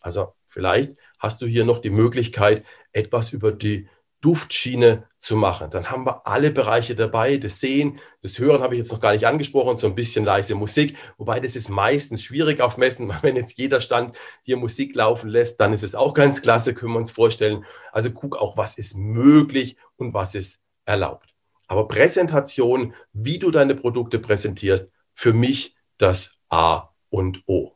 Also 0.00 0.34
vielleicht 0.46 0.94
hast 1.18 1.42
du 1.42 1.46
hier 1.46 1.64
noch 1.64 1.80
die 1.80 1.90
Möglichkeit, 1.90 2.64
etwas 2.92 3.32
über 3.32 3.52
die 3.52 3.88
Duftschiene 4.22 5.04
zu 5.18 5.36
machen. 5.36 5.70
Dann 5.70 5.90
haben 5.90 6.06
wir 6.06 6.26
alle 6.26 6.50
Bereiche 6.50 6.94
dabei. 6.94 7.36
Das 7.36 7.60
Sehen, 7.60 7.98
das 8.22 8.38
Hören 8.38 8.62
habe 8.62 8.74
ich 8.74 8.78
jetzt 8.78 8.92
noch 8.92 9.00
gar 9.00 9.12
nicht 9.12 9.26
angesprochen, 9.26 9.76
so 9.76 9.86
ein 9.88 9.96
bisschen 9.96 10.24
leise 10.24 10.54
Musik. 10.54 10.96
Wobei 11.18 11.40
das 11.40 11.56
ist 11.56 11.68
meistens 11.68 12.22
schwierig 12.22 12.60
auf 12.60 12.78
Messen. 12.78 13.12
Wenn 13.22 13.36
jetzt 13.36 13.58
jeder 13.58 13.80
Stand 13.80 14.16
hier 14.42 14.56
Musik 14.56 14.94
laufen 14.94 15.28
lässt, 15.28 15.60
dann 15.60 15.72
ist 15.72 15.82
es 15.82 15.94
auch 15.94 16.14
ganz 16.14 16.40
klasse, 16.40 16.72
können 16.72 16.92
wir 16.92 16.98
uns 16.98 17.10
vorstellen. 17.10 17.64
Also 17.90 18.12
guck 18.12 18.36
auch, 18.36 18.56
was 18.56 18.78
ist 18.78 18.96
möglich 18.96 19.76
und 19.96 20.14
was 20.14 20.34
ist 20.34 20.62
erlaubt. 20.84 21.34
Aber 21.66 21.88
Präsentation, 21.88 22.94
wie 23.12 23.38
du 23.38 23.50
deine 23.50 23.74
Produkte 23.74 24.18
präsentierst, 24.18 24.90
für 25.14 25.32
mich 25.32 25.74
das 25.98 26.36
A 26.48 26.90
und 27.10 27.42
O. 27.46 27.72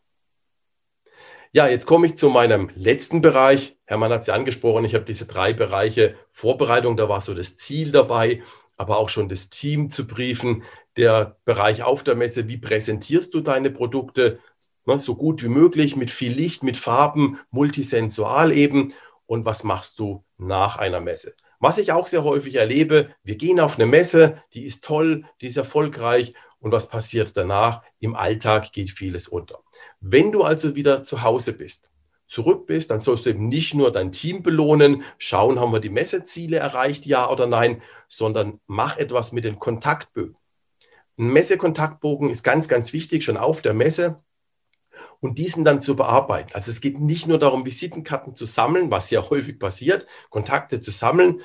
Ja, 1.56 1.66
jetzt 1.68 1.86
komme 1.86 2.06
ich 2.06 2.18
zu 2.18 2.28
meinem 2.28 2.70
letzten 2.74 3.22
Bereich. 3.22 3.78
Hermann 3.86 4.12
hat 4.12 4.20
es 4.20 4.26
ja 4.26 4.34
angesprochen, 4.34 4.84
ich 4.84 4.94
habe 4.94 5.06
diese 5.06 5.24
drei 5.24 5.54
Bereiche 5.54 6.14
Vorbereitung, 6.30 6.98
da 6.98 7.08
war 7.08 7.22
so 7.22 7.32
das 7.32 7.56
Ziel 7.56 7.92
dabei, 7.92 8.42
aber 8.76 8.98
auch 8.98 9.08
schon 9.08 9.30
das 9.30 9.48
Team 9.48 9.88
zu 9.88 10.06
briefen. 10.06 10.64
Der 10.98 11.38
Bereich 11.46 11.82
auf 11.82 12.04
der 12.04 12.14
Messe, 12.14 12.46
wie 12.46 12.58
präsentierst 12.58 13.32
du 13.32 13.40
deine 13.40 13.70
Produkte? 13.70 14.38
Ne, 14.84 14.98
so 14.98 15.14
gut 15.14 15.42
wie 15.42 15.48
möglich, 15.48 15.96
mit 15.96 16.10
viel 16.10 16.32
Licht, 16.32 16.62
mit 16.62 16.76
Farben, 16.76 17.40
multisensual 17.50 18.52
eben. 18.52 18.92
Und 19.24 19.46
was 19.46 19.64
machst 19.64 19.98
du 19.98 20.24
nach 20.36 20.76
einer 20.76 21.00
Messe? 21.00 21.36
Was 21.58 21.78
ich 21.78 21.90
auch 21.90 22.06
sehr 22.06 22.22
häufig 22.22 22.56
erlebe, 22.56 23.14
wir 23.24 23.36
gehen 23.36 23.60
auf 23.60 23.76
eine 23.76 23.86
Messe, 23.86 24.42
die 24.52 24.66
ist 24.66 24.84
toll, 24.84 25.24
die 25.40 25.46
ist 25.46 25.56
erfolgreich. 25.56 26.34
Und 26.58 26.72
was 26.72 26.88
passiert 26.88 27.36
danach? 27.36 27.82
Im 27.98 28.16
Alltag 28.16 28.72
geht 28.72 28.90
vieles 28.90 29.28
unter. 29.28 29.60
Wenn 30.00 30.32
du 30.32 30.42
also 30.42 30.74
wieder 30.74 31.02
zu 31.02 31.22
Hause 31.22 31.52
bist, 31.52 31.90
zurück 32.26 32.66
bist, 32.66 32.90
dann 32.90 33.00
sollst 33.00 33.26
du 33.26 33.30
eben 33.30 33.48
nicht 33.48 33.74
nur 33.74 33.92
dein 33.92 34.12
Team 34.12 34.42
belohnen, 34.42 35.04
schauen, 35.18 35.60
haben 35.60 35.72
wir 35.72 35.80
die 35.80 35.90
Messeziele 35.90 36.58
erreicht, 36.58 37.06
ja 37.06 37.30
oder 37.30 37.46
nein, 37.46 37.82
sondern 38.08 38.60
mach 38.66 38.96
etwas 38.96 39.32
mit 39.32 39.44
den 39.44 39.58
Kontaktbögen. 39.58 40.36
Ein 41.18 41.28
Messekontaktbogen 41.28 42.30
ist 42.30 42.42
ganz, 42.42 42.68
ganz 42.68 42.92
wichtig, 42.92 43.24
schon 43.24 43.36
auf 43.36 43.62
der 43.62 43.74
Messe 43.74 44.22
und 45.20 45.38
diesen 45.38 45.64
dann 45.64 45.80
zu 45.80 45.96
bearbeiten. 45.96 46.50
Also 46.52 46.70
es 46.70 46.80
geht 46.80 47.00
nicht 47.00 47.26
nur 47.26 47.38
darum, 47.38 47.64
Visitenkarten 47.64 48.34
zu 48.34 48.44
sammeln, 48.44 48.90
was 48.90 49.10
ja 49.10 49.22
häufig 49.30 49.58
passiert, 49.58 50.06
Kontakte 50.30 50.80
zu 50.80 50.90
sammeln, 50.90 51.40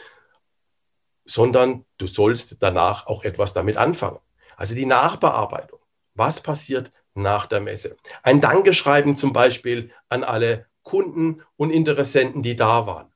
sondern 1.25 1.85
du 1.97 2.07
sollst 2.07 2.57
danach 2.59 3.07
auch 3.07 3.23
etwas 3.23 3.53
damit 3.53 3.77
anfangen. 3.77 4.19
Also 4.61 4.75
die 4.75 4.85
Nachbearbeitung. 4.85 5.79
Was 6.13 6.39
passiert 6.39 6.91
nach 7.15 7.47
der 7.47 7.61
Messe. 7.61 7.97
Ein 8.21 8.41
Dankeschreiben 8.41 9.15
zum 9.15 9.33
Beispiel 9.33 9.89
an 10.07 10.23
alle 10.23 10.67
Kunden 10.83 11.41
und 11.55 11.71
Interessenten, 11.71 12.43
die 12.43 12.55
da 12.55 12.85
waren. 12.85 13.11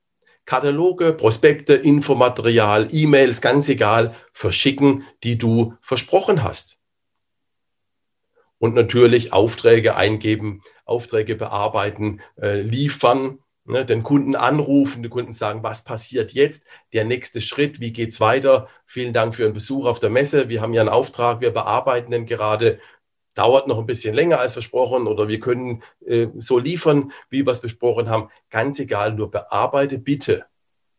Kataloge, 0.45 1.13
Prospekte, 1.13 1.75
Infomaterial, 1.75 2.87
E-Mails, 2.91 3.41
ganz 3.41 3.69
egal, 3.69 4.15
verschicken, 4.33 5.03
die 5.21 5.37
du 5.37 5.75
versprochen 5.81 6.41
hast. 6.41 6.79
Und 8.57 8.73
natürlich 8.73 9.31
Aufträge 9.31 9.95
eingeben, 9.95 10.63
Aufträge 10.83 11.35
bearbeiten, 11.35 12.21
äh, 12.41 12.61
liefern, 12.61 13.37
ne, 13.65 13.85
den 13.85 14.03
Kunden 14.03 14.35
anrufen, 14.35 15.03
den 15.03 15.11
Kunden 15.11 15.33
sagen, 15.33 15.63
was 15.63 15.83
passiert 15.83 16.31
jetzt, 16.31 16.63
der 16.93 17.05
nächste 17.05 17.41
Schritt, 17.41 17.79
wie 17.79 17.93
geht 17.93 18.09
es 18.09 18.19
weiter. 18.19 18.67
Vielen 18.85 19.13
Dank 19.13 19.35
für 19.35 19.43
Ihren 19.43 19.53
Besuch 19.53 19.85
auf 19.85 19.99
der 19.99 20.09
Messe. 20.09 20.49
Wir 20.49 20.61
haben 20.61 20.73
ja 20.73 20.81
einen 20.81 20.89
Auftrag, 20.89 21.41
wir 21.41 21.51
bearbeiten 21.51 22.11
den 22.11 22.25
gerade 22.25 22.79
dauert 23.33 23.67
noch 23.67 23.79
ein 23.79 23.85
bisschen 23.85 24.15
länger 24.15 24.39
als 24.39 24.53
versprochen 24.53 25.07
oder 25.07 25.27
wir 25.27 25.41
können 25.41 25.83
äh, 26.05 26.27
so 26.39 26.57
liefern, 26.57 27.11
wie 27.29 27.45
wir 27.45 27.51
es 27.51 27.59
besprochen 27.59 28.09
haben. 28.09 28.29
Ganz 28.49 28.79
egal, 28.79 29.13
nur 29.13 29.29
bearbeite 29.29 29.97
bitte 29.97 30.45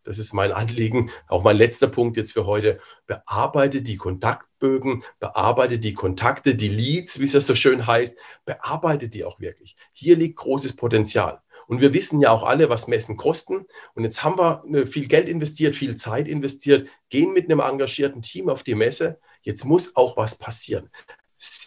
das 0.06 0.18
ist 0.18 0.32
mein 0.32 0.52
Anliegen, 0.52 1.10
auch 1.26 1.42
mein 1.42 1.56
letzter 1.56 1.88
Punkt 1.88 2.16
jetzt 2.16 2.32
für 2.32 2.46
heute, 2.46 2.78
bearbeite 3.06 3.82
die 3.82 3.96
Kontaktbögen, 3.96 5.02
bearbeite 5.18 5.80
die 5.80 5.94
Kontakte, 5.94 6.54
die 6.54 6.68
Leads, 6.68 7.18
wie 7.18 7.24
es 7.24 7.32
ja 7.32 7.40
so 7.40 7.56
schön 7.56 7.86
heißt, 7.86 8.16
bearbeite 8.44 9.08
die 9.08 9.24
auch 9.24 9.40
wirklich. 9.40 9.74
Hier 9.92 10.16
liegt 10.16 10.36
großes 10.36 10.76
Potenzial. 10.76 11.42
Und 11.66 11.80
wir 11.80 11.92
wissen 11.92 12.20
ja 12.20 12.30
auch 12.30 12.42
alle, 12.42 12.68
was 12.68 12.88
Messen 12.88 13.16
kosten. 13.16 13.66
Und 13.94 14.04
jetzt 14.04 14.22
haben 14.22 14.38
wir 14.38 14.64
äh, 14.72 14.86
viel 14.86 15.08
Geld 15.08 15.28
investiert, 15.28 15.74
viel 15.74 15.96
Zeit 15.96 16.28
investiert, 16.28 16.88
gehen 17.08 17.32
mit 17.32 17.50
einem 17.50 17.60
engagierten 17.60 18.22
Team 18.22 18.48
auf 18.48 18.62
die 18.62 18.74
Messe. 18.74 19.18
Jetzt 19.42 19.64
muss 19.64 19.96
auch 19.96 20.16
was 20.16 20.38
passieren. 20.38 20.90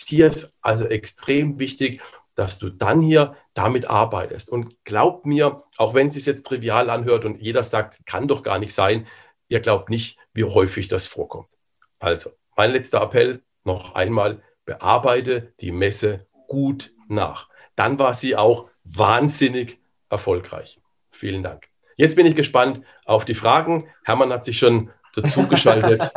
Hier 0.08 0.28
ist 0.28 0.54
also 0.62 0.86
extrem 0.86 1.60
wichtig, 1.60 2.02
dass 2.36 2.58
du 2.58 2.70
dann 2.70 3.02
hier 3.02 3.36
damit 3.54 3.90
arbeitest. 3.90 4.50
Und 4.50 4.84
glaubt 4.86 5.26
mir, 5.26 5.64
auch 5.78 5.94
wenn 5.94 6.08
es 6.08 6.14
sich 6.14 6.26
jetzt 6.26 6.46
trivial 6.46 6.90
anhört 6.90 7.26
und 7.26 7.42
jeder 7.42 7.64
sagt, 7.64 8.06
kann 8.06 8.28
doch 8.28 8.44
gar 8.44 8.60
nicht 8.60 8.74
sein, 8.74 9.06
ihr 9.50 9.60
glaubt 9.60 9.90
nicht, 9.90 10.18
wie 10.34 10.46
häufig 10.46 10.88
das 10.88 11.06
vorkommt. 11.06 11.50
Also, 12.00 12.32
mein 12.56 12.72
letzter 12.72 13.02
Appell 13.02 13.44
noch 13.66 13.94
einmal, 13.94 14.42
bearbeite 14.64 15.54
die 15.60 15.72
Messe 15.72 16.28
gut 16.48 16.94
nach. 17.08 17.50
Dann 17.76 18.00
war 18.00 18.14
sie 18.14 18.36
auch 18.36 18.70
wahnsinnig 18.84 19.79
erfolgreich. 20.10 20.80
Vielen 21.12 21.44
Dank. 21.44 21.68
Jetzt 21.96 22.16
bin 22.16 22.26
ich 22.26 22.36
gespannt 22.36 22.82
auf 23.06 23.26
die 23.26 23.34
Fragen. 23.34 23.88
Hermann 24.04 24.32
hat 24.32 24.46
sich 24.46 24.58
schon 24.58 24.90
dazugeschaltet. 25.16 26.12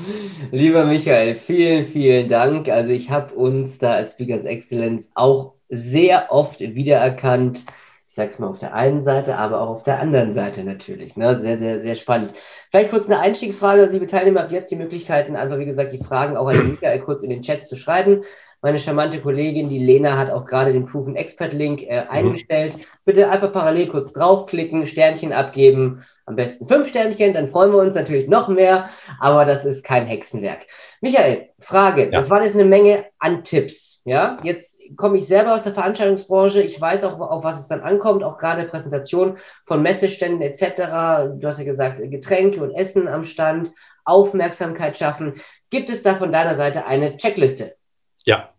Lieber 0.50 0.84
Michael, 0.84 1.34
vielen, 1.34 1.86
vielen 1.88 2.28
Dank. 2.28 2.68
Also 2.68 2.92
ich 2.92 3.10
habe 3.10 3.34
uns 3.34 3.78
da 3.78 3.92
als 3.92 4.14
Speakers 4.14 4.44
Excellence 4.44 5.08
auch 5.14 5.54
sehr 5.68 6.32
oft 6.32 6.60
wiedererkannt. 6.60 7.64
Ich 8.08 8.14
sage 8.14 8.30
es 8.30 8.38
mal 8.38 8.46
auf 8.46 8.58
der 8.58 8.74
einen 8.74 9.02
Seite, 9.02 9.36
aber 9.36 9.60
auch 9.60 9.68
auf 9.68 9.82
der 9.82 10.00
anderen 10.00 10.32
Seite 10.32 10.64
natürlich. 10.64 11.16
Ne? 11.16 11.38
Sehr, 11.40 11.58
sehr, 11.58 11.82
sehr 11.82 11.96
spannend. 11.96 12.32
Vielleicht 12.70 12.90
kurz 12.90 13.04
eine 13.04 13.18
Einstiegsfrage. 13.18 13.86
Liebe 13.86 14.06
Teilnehmer, 14.06 14.40
habt 14.40 14.52
jetzt 14.52 14.70
die 14.70 14.76
Möglichkeiten, 14.76 15.36
einfach 15.36 15.58
wie 15.58 15.66
gesagt 15.66 15.92
die 15.92 16.02
Fragen 16.02 16.36
auch 16.36 16.48
an 16.48 16.70
Michael 16.70 17.00
kurz 17.00 17.22
in 17.22 17.30
den 17.30 17.42
Chat 17.42 17.66
zu 17.66 17.76
schreiben. 17.76 18.22
Meine 18.66 18.80
charmante 18.80 19.20
Kollegin, 19.20 19.68
die 19.68 19.78
Lena, 19.78 20.18
hat 20.18 20.28
auch 20.28 20.44
gerade 20.44 20.72
den 20.72 20.86
Proven 20.86 21.14
Expert 21.14 21.52
Link 21.52 21.84
äh, 21.84 22.02
mhm. 22.02 22.10
eingestellt. 22.10 22.78
Bitte 23.04 23.30
einfach 23.30 23.52
parallel 23.52 23.86
kurz 23.86 24.12
draufklicken, 24.12 24.86
Sternchen 24.86 25.32
abgeben, 25.32 26.04
am 26.24 26.34
besten 26.34 26.66
fünf 26.66 26.88
Sternchen, 26.88 27.32
dann 27.32 27.46
freuen 27.46 27.70
wir 27.70 27.78
uns 27.78 27.94
natürlich 27.94 28.26
noch 28.26 28.48
mehr, 28.48 28.90
aber 29.20 29.44
das 29.44 29.64
ist 29.64 29.84
kein 29.84 30.06
Hexenwerk. 30.06 30.66
Michael, 31.00 31.50
Frage, 31.60 32.06
ja. 32.06 32.10
das 32.10 32.28
waren 32.28 32.42
jetzt 32.42 32.56
eine 32.56 32.64
Menge 32.64 33.04
an 33.20 33.44
Tipps. 33.44 34.02
Ja, 34.04 34.40
jetzt 34.42 34.80
komme 34.96 35.18
ich 35.18 35.28
selber 35.28 35.54
aus 35.54 35.62
der 35.62 35.72
Veranstaltungsbranche. 35.72 36.60
Ich 36.60 36.80
weiß 36.80 37.04
auch, 37.04 37.20
auf 37.20 37.44
was 37.44 37.60
es 37.60 37.68
dann 37.68 37.82
ankommt, 37.82 38.24
auch 38.24 38.36
gerade 38.36 38.64
Präsentation 38.64 39.38
von 39.66 39.80
Messeständen 39.80 40.42
etc. 40.42 41.38
Du 41.38 41.46
hast 41.46 41.60
ja 41.60 41.64
gesagt, 41.64 42.00
Getränke 42.02 42.60
und 42.64 42.72
Essen 42.72 43.06
am 43.06 43.22
Stand, 43.22 43.70
Aufmerksamkeit 44.04 44.98
schaffen. 44.98 45.40
Gibt 45.70 45.88
es 45.88 46.02
da 46.02 46.16
von 46.16 46.32
deiner 46.32 46.56
Seite 46.56 46.84
eine 46.86 47.16
Checkliste? 47.16 47.76
Ja. 48.24 48.50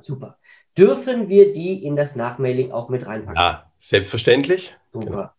Super. 0.00 0.38
Dürfen 0.76 1.28
wir 1.28 1.52
die 1.52 1.84
in 1.84 1.96
das 1.96 2.16
Nachmailing 2.16 2.72
auch 2.72 2.88
mit 2.88 3.06
reinpacken? 3.06 3.36
Ja, 3.36 3.70
selbstverständlich. 3.78 4.76
Super. 4.92 5.06
Genau. 5.06 5.30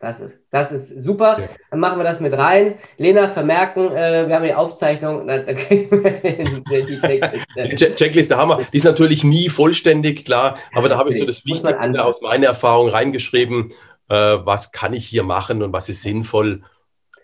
Das 0.00 0.20
ist, 0.20 0.38
das 0.52 0.70
ist 0.70 1.00
super. 1.00 1.40
Ja. 1.40 1.48
Dann 1.72 1.80
machen 1.80 1.98
wir 1.98 2.04
das 2.04 2.20
mit 2.20 2.32
rein. 2.32 2.78
Lena, 2.98 3.32
vermerken, 3.32 3.90
äh, 3.90 4.28
wir 4.28 4.36
haben 4.36 4.44
die 4.44 4.54
Aufzeichnung. 4.54 5.26
Na, 5.26 5.38
da 5.42 5.54
kriegen 5.54 5.90
wir 5.90 6.86
die 6.86 7.00
Checkliste. 7.00 7.94
Checkliste 7.96 8.36
haben 8.36 8.50
wir. 8.50 8.64
Die 8.72 8.76
ist 8.76 8.84
natürlich 8.84 9.24
nie 9.24 9.48
vollständig, 9.48 10.24
klar. 10.24 10.56
Aber 10.72 10.88
da 10.88 10.98
habe 10.98 11.10
ich 11.10 11.18
so 11.18 11.26
das 11.26 11.44
Wichtigste 11.44 12.04
aus 12.04 12.20
meiner 12.22 12.46
Erfahrung 12.46 12.90
reingeschrieben. 12.90 13.72
Äh, 14.08 14.14
was 14.14 14.70
kann 14.70 14.94
ich 14.94 15.04
hier 15.04 15.24
machen 15.24 15.62
und 15.62 15.72
was 15.72 15.88
ist 15.88 16.02
sinnvoll? 16.02 16.62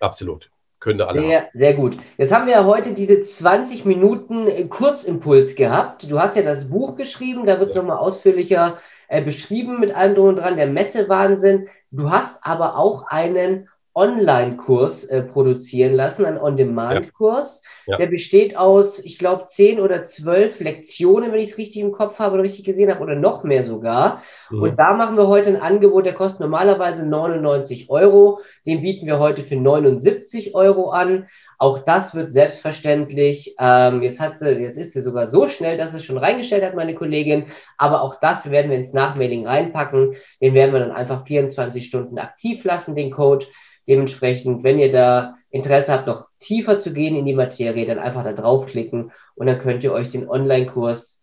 Absolut. 0.00 0.50
Könnte 0.84 1.08
alle 1.08 1.22
sehr, 1.22 1.40
haben. 1.40 1.48
sehr 1.54 1.72
gut. 1.72 1.96
Jetzt 2.18 2.30
haben 2.30 2.44
wir 2.44 2.52
ja 2.52 2.66
heute 2.66 2.92
diese 2.92 3.22
20 3.22 3.86
Minuten 3.86 4.46
äh, 4.46 4.66
Kurzimpuls 4.66 5.54
gehabt. 5.54 6.10
Du 6.10 6.20
hast 6.20 6.36
ja 6.36 6.42
das 6.42 6.68
Buch 6.68 6.96
geschrieben, 6.96 7.46
da 7.46 7.58
wird 7.58 7.70
es 7.70 7.74
ja. 7.74 7.80
nochmal 7.80 7.96
ausführlicher 7.96 8.76
äh, 9.08 9.22
beschrieben 9.22 9.80
mit 9.80 9.96
allem 9.96 10.14
drum 10.14 10.28
und 10.28 10.36
dran, 10.36 10.58
der 10.58 10.66
Messewahnsinn. 10.66 11.68
Du 11.90 12.10
hast 12.10 12.36
aber 12.42 12.76
auch 12.76 13.06
einen 13.06 13.70
Online-Kurs 13.94 15.04
äh, 15.04 15.22
produzieren 15.22 15.94
lassen, 15.94 16.24
einen 16.24 16.38
On-Demand-Kurs. 16.38 17.62
Ja. 17.64 17.70
Ja. 17.86 17.96
Der 17.98 18.06
besteht 18.06 18.56
aus, 18.56 18.98
ich 18.98 19.18
glaube, 19.18 19.44
zehn 19.44 19.78
oder 19.78 20.04
zwölf 20.04 20.58
Lektionen, 20.60 21.32
wenn 21.32 21.40
ich 21.40 21.50
es 21.50 21.58
richtig 21.58 21.82
im 21.82 21.92
Kopf 21.92 22.18
habe 22.18 22.34
oder 22.34 22.42
richtig 22.42 22.64
gesehen 22.64 22.90
habe, 22.90 23.02
oder 23.02 23.14
noch 23.14 23.44
mehr 23.44 23.62
sogar. 23.62 24.22
Mhm. 24.50 24.62
Und 24.62 24.78
da 24.78 24.94
machen 24.94 25.16
wir 25.16 25.28
heute 25.28 25.50
ein 25.50 25.60
Angebot, 25.60 26.06
der 26.06 26.14
kostet 26.14 26.40
normalerweise 26.40 27.06
99 27.06 27.90
Euro. 27.90 28.40
Den 28.64 28.80
bieten 28.80 29.06
wir 29.06 29.18
heute 29.18 29.42
für 29.42 29.56
79 29.56 30.54
Euro 30.54 30.90
an. 30.90 31.28
Auch 31.58 31.78
das 31.84 32.14
wird 32.14 32.32
selbstverständlich, 32.32 33.54
ähm, 33.58 34.02
jetzt, 34.02 34.18
hat 34.18 34.38
sie, 34.38 34.50
jetzt 34.50 34.78
ist 34.78 34.92
sie 34.92 35.02
sogar 35.02 35.26
so 35.26 35.46
schnell, 35.46 35.76
dass 35.76 35.94
es 35.94 36.04
schon 36.04 36.18
reingestellt 36.18 36.64
hat, 36.64 36.74
meine 36.74 36.94
Kollegin. 36.94 37.46
Aber 37.76 38.02
auch 38.02 38.18
das 38.18 38.50
werden 38.50 38.70
wir 38.70 38.78
ins 38.78 38.92
Nachmailing 38.92 39.46
reinpacken. 39.46 40.14
Den 40.40 40.54
werden 40.54 40.72
wir 40.72 40.80
dann 40.80 40.92
einfach 40.92 41.26
24 41.26 41.84
Stunden 41.84 42.18
aktiv 42.18 42.64
lassen, 42.64 42.94
den 42.94 43.10
Code. 43.10 43.46
Dementsprechend, 43.86 44.64
wenn 44.64 44.78
ihr 44.78 44.90
da 44.90 45.34
Interesse 45.50 45.92
habt, 45.92 46.06
noch 46.06 46.28
tiefer 46.40 46.80
zu 46.80 46.92
gehen 46.92 47.16
in 47.16 47.26
die 47.26 47.34
Materie, 47.34 47.86
dann 47.86 47.98
einfach 47.98 48.24
da 48.24 48.32
draufklicken 48.32 49.12
und 49.34 49.46
dann 49.46 49.58
könnt 49.58 49.84
ihr 49.84 49.92
euch 49.92 50.08
den 50.08 50.28
Online-Kurs 50.28 51.22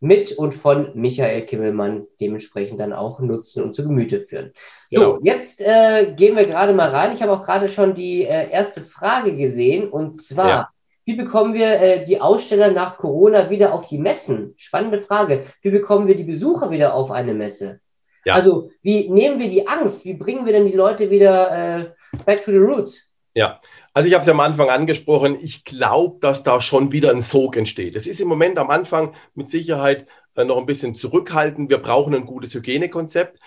mit 0.00 0.32
und 0.32 0.54
von 0.54 0.90
Michael 0.94 1.42
Kimmelmann 1.42 2.06
dementsprechend 2.20 2.80
dann 2.80 2.94
auch 2.94 3.20
nutzen 3.20 3.62
und 3.62 3.74
zu 3.74 3.84
Gemüte 3.84 4.20
führen. 4.20 4.52
So, 4.88 5.18
genau. 5.18 5.18
jetzt 5.22 5.60
äh, 5.60 6.14
gehen 6.16 6.36
wir 6.36 6.46
gerade 6.46 6.72
mal 6.72 6.88
rein. 6.88 7.12
Ich 7.12 7.22
habe 7.22 7.32
auch 7.32 7.44
gerade 7.44 7.68
schon 7.68 7.94
die 7.94 8.24
äh, 8.24 8.50
erste 8.50 8.80
Frage 8.80 9.36
gesehen 9.36 9.88
und 9.88 10.22
zwar, 10.22 10.48
ja. 10.48 10.68
wie 11.04 11.16
bekommen 11.16 11.52
wir 11.52 11.80
äh, 11.80 12.04
die 12.06 12.20
Aussteller 12.20 12.70
nach 12.70 12.96
Corona 12.96 13.50
wieder 13.50 13.74
auf 13.74 13.86
die 13.86 13.98
Messen? 13.98 14.54
Spannende 14.56 15.00
Frage. 15.00 15.44
Wie 15.60 15.70
bekommen 15.70 16.08
wir 16.08 16.16
die 16.16 16.24
Besucher 16.24 16.70
wieder 16.70 16.94
auf 16.94 17.10
eine 17.10 17.34
Messe? 17.34 17.80
Ja. 18.24 18.34
Also, 18.34 18.70
wie 18.82 19.08
nehmen 19.08 19.38
wir 19.38 19.48
die 19.48 19.66
Angst? 19.66 20.04
Wie 20.04 20.14
bringen 20.14 20.44
wir 20.44 20.52
denn 20.52 20.66
die 20.66 20.76
Leute 20.76 21.10
wieder 21.10 21.78
äh, 21.78 21.90
back 22.24 22.44
to 22.44 22.50
the 22.50 22.58
roots? 22.58 23.10
Ja, 23.34 23.60
also 23.94 24.08
ich 24.08 24.14
habe 24.14 24.22
es 24.22 24.26
ja 24.26 24.32
am 24.32 24.40
Anfang 24.40 24.70
angesprochen, 24.70 25.38
ich 25.40 25.64
glaube, 25.64 26.18
dass 26.20 26.42
da 26.42 26.60
schon 26.60 26.92
wieder 26.92 27.10
ein 27.10 27.20
Sog 27.20 27.56
entsteht. 27.56 27.94
Es 27.94 28.06
ist 28.06 28.20
im 28.20 28.28
Moment 28.28 28.58
am 28.58 28.70
Anfang 28.70 29.14
mit 29.34 29.48
Sicherheit 29.48 30.06
äh, 30.34 30.44
noch 30.44 30.58
ein 30.58 30.66
bisschen 30.66 30.94
zurückhaltend. 30.94 31.70
Wir 31.70 31.78
brauchen 31.78 32.14
ein 32.14 32.26
gutes 32.26 32.54
Hygienekonzept, 32.54 33.38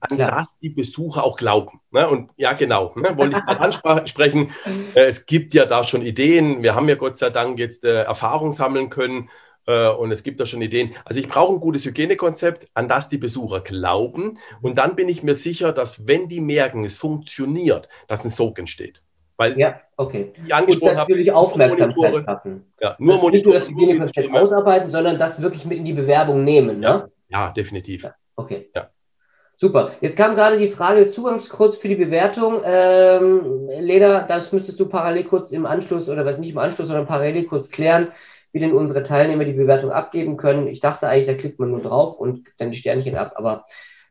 an 0.00 0.18
ja. 0.18 0.26
das 0.26 0.58
die 0.58 0.70
Besucher 0.70 1.24
auch 1.24 1.36
glauben. 1.36 1.80
Ne? 1.90 2.08
Und 2.08 2.30
ja, 2.36 2.52
genau, 2.52 2.92
ne? 2.96 3.16
wollte 3.16 3.38
ich 3.38 3.44
mal 3.44 3.58
ansprechen. 3.88 4.50
Äh, 4.94 5.06
es 5.06 5.26
gibt 5.26 5.54
ja 5.54 5.66
da 5.66 5.84
schon 5.84 6.02
Ideen. 6.02 6.62
Wir 6.62 6.74
haben 6.74 6.88
ja 6.88 6.94
Gott 6.94 7.18
sei 7.18 7.30
Dank 7.30 7.58
jetzt 7.58 7.84
äh, 7.84 8.02
Erfahrung 8.02 8.52
sammeln 8.52 8.90
können 8.90 9.28
äh, 9.68 9.90
und 9.90 10.10
es 10.10 10.22
gibt 10.24 10.40
da 10.40 10.46
schon 10.46 10.62
Ideen. 10.62 10.94
Also 11.04 11.20
ich 11.20 11.28
brauche 11.28 11.54
ein 11.54 11.60
gutes 11.60 11.84
Hygienekonzept, 11.84 12.66
an 12.74 12.88
das 12.88 13.08
die 13.08 13.18
Besucher 13.18 13.60
glauben. 13.60 14.38
Und 14.62 14.78
dann 14.78 14.96
bin 14.96 15.08
ich 15.08 15.22
mir 15.22 15.34
sicher, 15.34 15.72
dass 15.72 16.08
wenn 16.08 16.28
die 16.28 16.40
merken, 16.40 16.84
es 16.84 16.96
funktioniert, 16.96 17.88
dass 18.08 18.24
ein 18.24 18.30
Sog 18.30 18.58
entsteht. 18.58 19.02
Weil 19.36 19.56
ja, 19.56 19.80
okay. 19.96 20.32
Die 20.46 20.52
angesprochen 20.52 20.90
und 20.90 20.96
natürlich 20.96 21.28
habe, 21.28 21.38
Aufmerksamkeit 21.38 22.24
schaffen. 22.24 22.64
Ja, 22.80 22.96
nur 22.98 23.18
Monitore. 23.18 23.30
Nicht 23.30 23.44
nur 23.46 23.54
das 23.60 23.68
Hygienekonzept 23.68 24.34
ausarbeiten, 24.34 24.90
sondern 24.90 25.18
das 25.18 25.40
wirklich 25.40 25.64
mit 25.64 25.78
in 25.78 25.84
die 25.84 25.92
Bewerbung 25.92 26.42
nehmen. 26.42 26.80
Ne? 26.80 27.08
Ja, 27.28 27.46
ja 27.46 27.52
definitiv. 27.52 28.02
Ja, 28.02 28.14
okay. 28.34 28.70
Ja. 28.74 28.88
Super. 29.60 29.90
Jetzt 30.00 30.16
kam 30.16 30.34
gerade 30.34 30.58
die 30.58 30.68
Frage 30.68 31.00
des 31.00 31.14
Zugangscodes 31.14 31.78
für 31.78 31.88
die 31.88 31.96
Bewertung. 31.96 32.62
Ähm, 32.64 33.68
Leda, 33.80 34.22
das 34.22 34.52
müsstest 34.52 34.78
du 34.78 34.86
parallel 34.86 35.24
kurz 35.24 35.50
im 35.50 35.66
Anschluss 35.66 36.08
oder 36.08 36.24
was 36.24 36.38
nicht 36.38 36.50
im 36.50 36.58
Anschluss, 36.58 36.86
sondern 36.86 37.06
parallel 37.06 37.44
kurz 37.44 37.68
klären, 37.68 38.08
wie 38.52 38.60
denn 38.60 38.72
unsere 38.72 39.02
Teilnehmer 39.02 39.44
die 39.44 39.52
Bewertung 39.52 39.90
abgeben 39.90 40.36
können. 40.36 40.66
Ich 40.68 40.80
dachte 40.80 41.08
eigentlich, 41.08 41.26
da 41.26 41.34
klickt 41.34 41.58
man 41.58 41.70
nur 41.70 41.82
drauf 41.82 42.18
und 42.18 42.48
dann 42.58 42.70
die 42.70 42.76
Sternchen 42.76 43.16
ab, 43.16 43.34
aber 43.36 43.66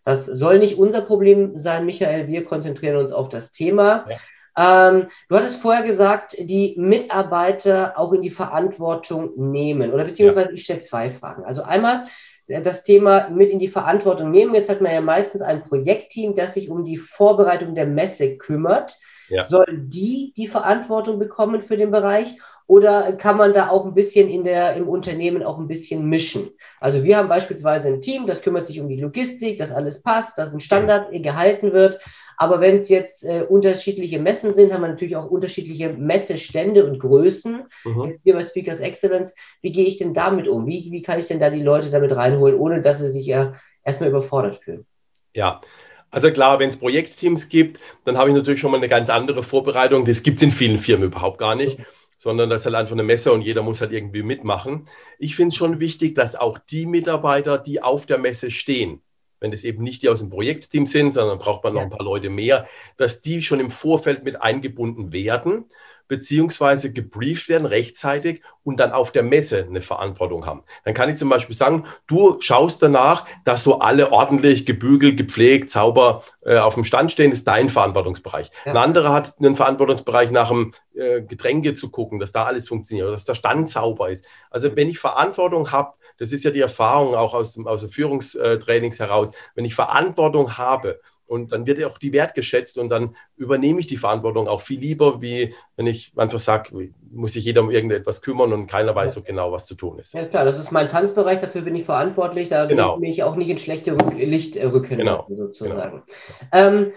das 0.05 0.25
soll 0.25 0.59
nicht 0.59 0.77
unser 0.77 1.01
Problem 1.01 1.57
sein, 1.57 1.85
Michael. 1.85 2.27
Wir 2.27 2.45
konzentrieren 2.45 2.95
uns 2.95 3.11
auf 3.11 3.27
das 3.27 3.51
Thema. 3.51 4.05
Ja. 4.09 4.17
Ähm, 4.57 5.07
du 5.27 5.35
hattest 5.35 5.61
vorher 5.61 5.83
gesagt, 5.83 6.37
die 6.39 6.75
Mitarbeiter 6.77 7.99
auch 7.99 8.13
in 8.13 8.21
die 8.21 8.29
Verantwortung 8.29 9.31
nehmen. 9.35 9.91
Oder 9.91 10.05
beziehungsweise 10.05 10.47
ja. 10.47 10.53
ich 10.53 10.63
stelle 10.63 10.79
zwei 10.79 11.11
Fragen. 11.11 11.43
Also 11.43 11.61
einmal 11.63 12.05
äh, 12.47 12.61
das 12.61 12.83
Thema 12.83 13.29
mit 13.29 13.49
in 13.49 13.59
die 13.59 13.67
Verantwortung 13.67 14.31
nehmen. 14.31 14.55
Jetzt 14.55 14.69
hat 14.69 14.79
man 14.81 14.93
ja 14.93 15.01
meistens 15.01 15.41
ein 15.41 15.63
Projektteam, 15.63 16.35
das 16.35 16.53
sich 16.53 16.69
um 16.69 16.85
die 16.85 16.97
Vorbereitung 16.97 17.75
der 17.75 17.85
Messe 17.85 18.37
kümmert. 18.37 18.97
Ja. 19.29 19.43
Soll 19.43 19.65
die 19.69 20.33
die 20.37 20.47
Verantwortung 20.47 21.19
bekommen 21.19 21.61
für 21.61 21.75
den 21.75 21.91
Bereich? 21.91 22.37
Oder 22.67 23.13
kann 23.13 23.37
man 23.37 23.53
da 23.53 23.69
auch 23.69 23.85
ein 23.85 23.93
bisschen 23.93 24.29
in 24.29 24.43
der, 24.43 24.75
im 24.75 24.89
Unternehmen 24.89 25.41
auch 25.41 25.57
ein 25.57 25.67
bisschen 25.67 26.05
mischen? 26.07 26.51
Also 26.79 27.03
wir 27.03 27.17
haben 27.17 27.29
beispielsweise 27.29 27.87
ein 27.87 28.01
Team, 28.01 28.27
das 28.27 28.41
kümmert 28.41 28.65
sich 28.65 28.81
um 28.81 28.89
die 28.89 28.99
Logistik, 28.99 29.57
dass 29.57 29.71
alles 29.71 30.01
passt, 30.03 30.37
dass 30.37 30.53
ein 30.53 30.59
Standard 30.59 31.11
gehalten 31.11 31.71
wird. 31.71 31.99
Aber 32.35 32.59
wenn 32.61 32.79
es 32.79 32.89
jetzt 32.89 33.23
äh, 33.23 33.45
unterschiedliche 33.47 34.19
Messen 34.19 34.53
sind, 34.53 34.71
haben 34.73 34.81
wir 34.81 34.89
natürlich 34.89 35.15
auch 35.15 35.31
unterschiedliche 35.31 35.93
Messestände 35.93 36.85
und 36.85 36.99
Größen. 36.99 37.63
Mhm. 37.85 38.19
Hier 38.23 38.33
bei 38.33 38.43
Speakers 38.43 38.79
Excellence, 38.81 39.33
wie 39.61 39.71
gehe 39.71 39.85
ich 39.85 39.97
denn 39.97 40.13
damit 40.13 40.47
um? 40.47 40.67
Wie, 40.67 40.91
wie 40.91 41.01
kann 41.01 41.19
ich 41.19 41.27
denn 41.27 41.39
da 41.39 41.49
die 41.49 41.63
Leute 41.63 41.89
damit 41.89 42.15
reinholen, 42.15 42.59
ohne 42.59 42.81
dass 42.81 42.99
sie 42.99 43.09
sich 43.09 43.25
ja 43.25 43.53
erstmal 43.83 44.09
überfordert 44.09 44.57
fühlen? 44.57 44.85
Ja, 45.33 45.61
Also 46.09 46.31
klar, 46.31 46.59
wenn 46.59 46.69
es 46.69 46.77
Projektteams 46.77 47.49
gibt, 47.49 47.79
dann 48.05 48.17
habe 48.17 48.29
ich 48.29 48.35
natürlich 48.35 48.59
schon 48.59 48.71
mal 48.71 48.77
eine 48.77 48.87
ganz 48.87 49.09
andere 49.09 49.43
Vorbereitung. 49.43 50.05
Das 50.05 50.23
gibt 50.23 50.37
es 50.37 50.43
in 50.43 50.51
vielen 50.51 50.77
Firmen 50.77 51.07
überhaupt 51.07 51.37
gar 51.37 51.55
nicht, 51.55 51.79
sondern 52.17 52.49
das 52.49 52.61
ist 52.61 52.65
halt 52.65 52.75
einfach 52.75 52.93
eine 52.93 53.03
Messe 53.03 53.31
und 53.31 53.41
jeder 53.41 53.61
muss 53.61 53.81
halt 53.81 53.91
irgendwie 53.91 54.23
mitmachen. 54.23 54.87
Ich 55.19 55.35
finde 55.35 55.49
es 55.49 55.55
schon 55.55 55.79
wichtig, 55.79 56.15
dass 56.15 56.35
auch 56.35 56.57
die 56.57 56.85
Mitarbeiter, 56.85 57.57
die 57.57 57.81
auf 57.81 58.05
der 58.05 58.17
Messe 58.17 58.51
stehen, 58.51 59.01
wenn 59.39 59.51
das 59.51 59.63
eben 59.63 59.83
nicht 59.83 60.01
die 60.01 60.09
aus 60.09 60.19
dem 60.19 60.29
Projektteam 60.29 60.85
sind, 60.85 61.11
sondern 61.11 61.37
braucht 61.37 61.63
man 61.63 61.75
noch 61.75 61.81
ein 61.81 61.89
paar 61.89 62.03
Leute 62.03 62.29
mehr, 62.29 62.67
dass 62.97 63.21
die 63.21 63.43
schon 63.43 63.59
im 63.59 63.69
Vorfeld 63.69 64.23
mit 64.23 64.41
eingebunden 64.41 65.13
werden 65.13 65.65
beziehungsweise 66.07 66.93
gebrieft 66.93 67.49
werden 67.49 67.65
rechtzeitig 67.65 68.41
und 68.63 68.79
dann 68.79 68.91
auf 68.91 69.11
der 69.11 69.23
Messe 69.23 69.65
eine 69.67 69.81
Verantwortung 69.81 70.45
haben. 70.45 70.63
Dann 70.83 70.93
kann 70.93 71.09
ich 71.09 71.15
zum 71.15 71.29
Beispiel 71.29 71.55
sagen, 71.55 71.85
du 72.07 72.37
schaust 72.41 72.81
danach, 72.81 73.25
dass 73.45 73.63
so 73.63 73.79
alle 73.79 74.11
ordentlich 74.11 74.65
gebügelt, 74.65 75.17
gepflegt, 75.17 75.69
sauber 75.69 76.23
äh, 76.43 76.57
auf 76.57 76.75
dem 76.75 76.83
Stand 76.83 77.11
stehen, 77.11 77.31
ist 77.31 77.47
dein 77.47 77.69
Verantwortungsbereich. 77.69 78.51
Ja. 78.65 78.71
Ein 78.71 78.77
anderer 78.77 79.13
hat 79.13 79.35
einen 79.39 79.55
Verantwortungsbereich 79.55 80.31
nach 80.31 80.49
dem 80.49 80.73
äh, 80.95 81.21
Getränke 81.21 81.75
zu 81.75 81.89
gucken, 81.89 82.19
dass 82.19 82.31
da 82.31 82.43
alles 82.43 82.67
funktioniert, 82.67 83.09
dass 83.09 83.25
der 83.25 83.35
Stand 83.35 83.69
sauber 83.69 84.09
ist. 84.09 84.25
Also 84.49 84.75
wenn 84.75 84.89
ich 84.89 84.99
Verantwortung 84.99 85.71
habe, 85.71 85.93
das 86.17 86.31
ist 86.31 86.43
ja 86.43 86.51
die 86.51 86.61
Erfahrung 86.61 87.15
auch 87.15 87.33
aus, 87.33 87.57
aus 87.65 87.81
den 87.81 87.89
Führungstrainings 87.89 88.99
heraus, 88.99 89.29
wenn 89.55 89.65
ich 89.65 89.75
Verantwortung 89.75 90.57
habe, 90.57 90.99
und 91.27 91.51
dann 91.51 91.67
wird 91.67 91.77
ja 91.77 91.87
auch 91.87 91.97
die 91.97 92.13
wertgeschätzt 92.13 92.77
und 92.77 92.89
dann 92.89 93.15
übernehme 93.35 93.79
ich 93.79 93.87
die 93.87 93.97
Verantwortung 93.97 94.47
auch 94.47 94.61
viel 94.61 94.79
lieber, 94.79 95.21
wie 95.21 95.53
wenn 95.75 95.87
ich 95.87 96.13
einfach 96.15 96.39
sage, 96.39 96.91
muss 97.11 97.33
sich 97.33 97.45
jeder 97.45 97.61
um 97.61 97.69
irgendetwas 97.69 98.21
kümmern 98.21 98.53
und 98.53 98.67
keiner 98.67 98.95
weiß 98.95 99.13
so 99.13 99.21
genau, 99.21 99.51
was 99.51 99.65
zu 99.65 99.75
tun 99.75 99.99
ist. 99.99 100.13
Ja 100.13 100.25
klar, 100.25 100.45
das 100.45 100.57
ist 100.57 100.71
mein 100.71 100.89
Tanzbereich, 100.89 101.39
dafür 101.39 101.61
bin 101.61 101.75
ich 101.75 101.85
verantwortlich, 101.85 102.49
da 102.49 102.65
genau. 102.65 102.97
will 102.97 103.03
ich 103.03 103.09
mich 103.09 103.23
auch 103.23 103.35
nicht 103.35 103.49
ins 103.49 103.61
schlechte 103.61 103.93
Licht 104.15 104.57
rücken, 104.57 104.97
genau. 104.97 105.27
sozusagen. 105.29 106.03
Genau. 106.51 106.77
Ähm, 106.77 106.91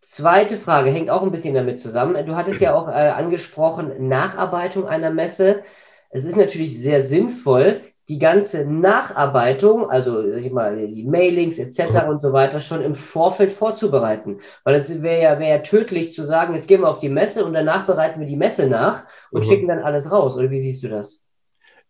zweite 0.00 0.56
Frage, 0.56 0.90
hängt 0.90 1.10
auch 1.10 1.22
ein 1.22 1.30
bisschen 1.30 1.54
damit 1.54 1.80
zusammen. 1.80 2.26
Du 2.26 2.36
hattest 2.36 2.60
ja 2.60 2.74
auch 2.74 2.88
äh, 2.88 2.92
angesprochen, 2.92 4.08
Nacharbeitung 4.08 4.86
einer 4.86 5.10
Messe. 5.10 5.62
Es 6.10 6.24
ist 6.24 6.36
natürlich 6.36 6.80
sehr 6.80 7.02
sinnvoll, 7.02 7.82
die 8.08 8.18
ganze 8.18 8.64
Nacharbeitung, 8.64 9.88
also 9.88 10.22
ich 10.22 10.50
mal, 10.50 10.76
die 10.88 11.04
Mailings 11.04 11.58
etc. 11.58 12.08
und 12.08 12.22
so 12.22 12.32
weiter, 12.32 12.60
schon 12.60 12.80
im 12.80 12.94
Vorfeld 12.94 13.52
vorzubereiten. 13.52 14.40
Weil 14.64 14.76
es 14.76 15.02
wäre 15.02 15.22
ja, 15.22 15.38
wär 15.38 15.48
ja 15.48 15.58
tödlich 15.58 16.14
zu 16.14 16.24
sagen, 16.24 16.54
jetzt 16.54 16.68
gehen 16.68 16.80
wir 16.80 16.88
auf 16.88 17.00
die 17.00 17.10
Messe 17.10 17.44
und 17.44 17.52
danach 17.52 17.86
bereiten 17.86 18.20
wir 18.20 18.26
die 18.26 18.36
Messe 18.36 18.66
nach 18.66 19.04
und 19.30 19.44
mhm. 19.44 19.48
schicken 19.48 19.68
dann 19.68 19.80
alles 19.80 20.10
raus. 20.10 20.36
Oder 20.36 20.50
wie 20.50 20.58
siehst 20.58 20.82
du 20.82 20.88
das? 20.88 21.27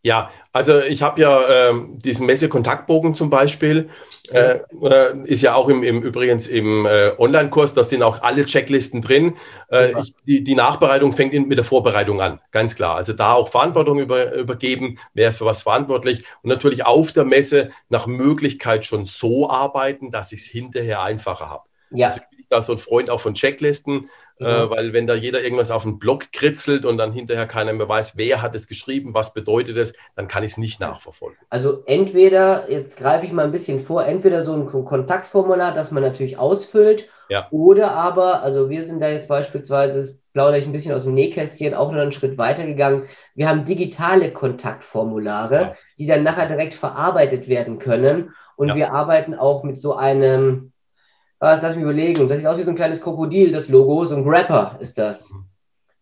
Ja, 0.02 0.30
also 0.52 0.80
ich 0.80 1.02
habe 1.02 1.20
ja 1.20 1.70
äh, 1.70 1.74
diesen 1.96 2.26
Messe-Kontaktbogen 2.26 3.16
zum 3.16 3.30
Beispiel, 3.30 3.90
äh, 4.30 4.60
äh, 4.82 5.24
ist 5.24 5.42
ja 5.42 5.54
auch 5.54 5.68
im, 5.68 5.82
im 5.82 6.02
übrigens 6.02 6.46
im 6.46 6.86
äh, 6.86 7.12
Online-Kurs, 7.18 7.74
da 7.74 7.82
sind 7.82 8.04
auch 8.04 8.22
alle 8.22 8.44
Checklisten 8.44 9.02
drin. 9.02 9.34
Äh, 9.72 10.00
ich, 10.00 10.14
die, 10.24 10.44
die, 10.44 10.54
Nachbereitung 10.54 11.12
fängt 11.12 11.32
in, 11.32 11.48
mit 11.48 11.58
der 11.58 11.64
Vorbereitung 11.64 12.20
an, 12.20 12.40
ganz 12.52 12.76
klar. 12.76 12.96
Also 12.96 13.12
da 13.12 13.32
auch 13.32 13.48
Verantwortung 13.48 13.98
über, 13.98 14.32
übergeben, 14.34 14.98
wer 15.14 15.30
ist 15.30 15.38
für 15.38 15.46
was 15.46 15.62
verantwortlich 15.62 16.24
und 16.42 16.50
natürlich 16.50 16.86
auf 16.86 17.10
der 17.12 17.24
Messe 17.24 17.70
nach 17.88 18.06
Möglichkeit 18.06 18.84
schon 18.84 19.04
so 19.04 19.50
arbeiten, 19.50 20.12
dass 20.12 20.30
ich 20.30 20.42
es 20.42 20.46
hinterher 20.46 21.02
einfacher 21.02 21.50
habe. 21.50 21.64
Ja. 21.90 22.06
Also 22.06 22.20
da 22.48 22.62
so 22.62 22.72
ein 22.72 22.78
Freund 22.78 23.10
auch 23.10 23.20
von 23.20 23.34
Checklisten. 23.34 24.08
Mhm. 24.38 24.46
Äh, 24.46 24.70
weil 24.70 24.92
wenn 24.92 25.06
da 25.06 25.14
jeder 25.14 25.42
irgendwas 25.42 25.70
auf 25.70 25.82
den 25.82 25.98
Blog 25.98 26.32
kritzelt 26.32 26.84
und 26.84 26.98
dann 26.98 27.12
hinterher 27.12 27.46
keiner 27.46 27.72
mehr 27.72 27.88
weiß, 27.88 28.16
wer 28.16 28.40
hat 28.40 28.54
es 28.54 28.68
geschrieben, 28.68 29.14
was 29.14 29.34
bedeutet 29.34 29.76
es, 29.76 29.94
dann 30.16 30.28
kann 30.28 30.44
ich 30.44 30.52
es 30.52 30.58
nicht 30.58 30.80
nachverfolgen. 30.80 31.38
Also 31.50 31.82
entweder, 31.86 32.70
jetzt 32.70 32.96
greife 32.96 33.26
ich 33.26 33.32
mal 33.32 33.44
ein 33.44 33.52
bisschen 33.52 33.80
vor, 33.80 34.04
entweder 34.04 34.44
so 34.44 34.52
ein 34.52 34.66
Kontaktformular, 34.66 35.72
das 35.72 35.90
man 35.90 36.02
natürlich 36.02 36.38
ausfüllt, 36.38 37.08
ja. 37.28 37.48
oder 37.50 37.92
aber, 37.92 38.42
also 38.42 38.70
wir 38.70 38.84
sind 38.84 39.00
da 39.00 39.08
jetzt 39.08 39.28
beispielsweise, 39.28 40.18
plaudere 40.32 40.60
ich 40.60 40.66
ein 40.66 40.72
bisschen 40.72 40.94
aus 40.94 41.02
dem 41.02 41.14
Nähkästchen, 41.14 41.74
auch 41.74 41.90
noch 41.90 42.00
einen 42.00 42.12
Schritt 42.12 42.38
weiter 42.38 42.64
gegangen. 42.64 43.06
Wir 43.34 43.48
haben 43.48 43.64
digitale 43.64 44.32
Kontaktformulare, 44.32 45.60
ja. 45.60 45.76
die 45.98 46.06
dann 46.06 46.22
nachher 46.22 46.46
direkt 46.46 46.74
verarbeitet 46.74 47.48
werden 47.48 47.78
können. 47.78 48.34
Und 48.56 48.68
ja. 48.68 48.76
wir 48.76 48.92
arbeiten 48.92 49.34
auch 49.34 49.64
mit 49.64 49.78
so 49.78 49.94
einem, 49.94 50.72
was, 51.38 51.62
lass 51.62 51.74
mich 51.74 51.84
überlegen. 51.84 52.28
Das 52.28 52.38
sieht 52.38 52.46
aus 52.46 52.58
wie 52.58 52.62
so 52.62 52.70
ein 52.70 52.76
kleines 52.76 53.00
Krokodil, 53.00 53.52
das 53.52 53.68
Logo. 53.68 54.04
So 54.06 54.16
ein 54.16 54.24
Grapper 54.24 54.76
ist 54.80 54.98
das. 54.98 55.30
Mhm. 55.30 55.44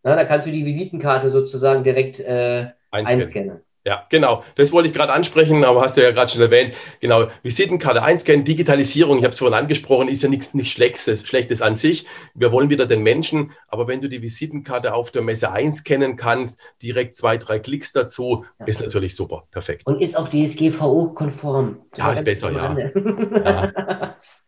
Na, 0.02 0.14
da 0.14 0.24
kannst 0.24 0.46
du 0.46 0.52
die 0.52 0.64
Visitenkarte 0.64 1.30
sozusagen 1.30 1.82
direkt 1.82 2.20
äh, 2.20 2.68
einscannen. 2.90 3.22
einscannen. 3.24 3.60
Ja, 3.86 4.04
genau. 4.10 4.42
Das 4.56 4.72
wollte 4.72 4.88
ich 4.88 4.94
gerade 4.94 5.12
ansprechen, 5.12 5.64
aber 5.64 5.80
hast 5.80 5.96
du 5.96 6.02
ja 6.02 6.10
gerade 6.10 6.28
schon 6.28 6.42
erwähnt. 6.42 6.74
Genau, 6.98 7.28
Visitenkarte 7.44 8.02
einscannen, 8.02 8.44
Digitalisierung, 8.44 9.18
ich 9.18 9.22
habe 9.22 9.30
es 9.30 9.38
vorhin 9.38 9.56
angesprochen, 9.56 10.08
ist 10.08 10.24
ja 10.24 10.28
nichts 10.28 10.54
nicht 10.54 10.72
Schlechtes, 10.72 11.24
Schlechtes 11.24 11.62
an 11.62 11.76
sich. 11.76 12.04
Wir 12.34 12.50
wollen 12.50 12.68
wieder 12.68 12.86
den 12.86 13.04
Menschen, 13.04 13.52
aber 13.68 13.86
wenn 13.86 14.00
du 14.00 14.08
die 14.08 14.22
Visitenkarte 14.22 14.92
auf 14.92 15.12
der 15.12 15.22
Messe 15.22 15.52
einscannen 15.52 16.16
kannst, 16.16 16.58
direkt 16.82 17.14
zwei, 17.14 17.36
drei 17.36 17.60
Klicks 17.60 17.92
dazu, 17.92 18.44
ja. 18.58 18.66
ist 18.66 18.82
natürlich 18.82 19.14
super, 19.14 19.44
perfekt. 19.52 19.86
Und 19.86 20.02
ist 20.02 20.16
auch 20.16 20.28
DSGVO-konform. 20.28 21.82
Ja, 21.96 22.12
ist 22.12 22.24
besser, 22.24 22.50
ja. 22.50 22.76
ja. 22.76 24.16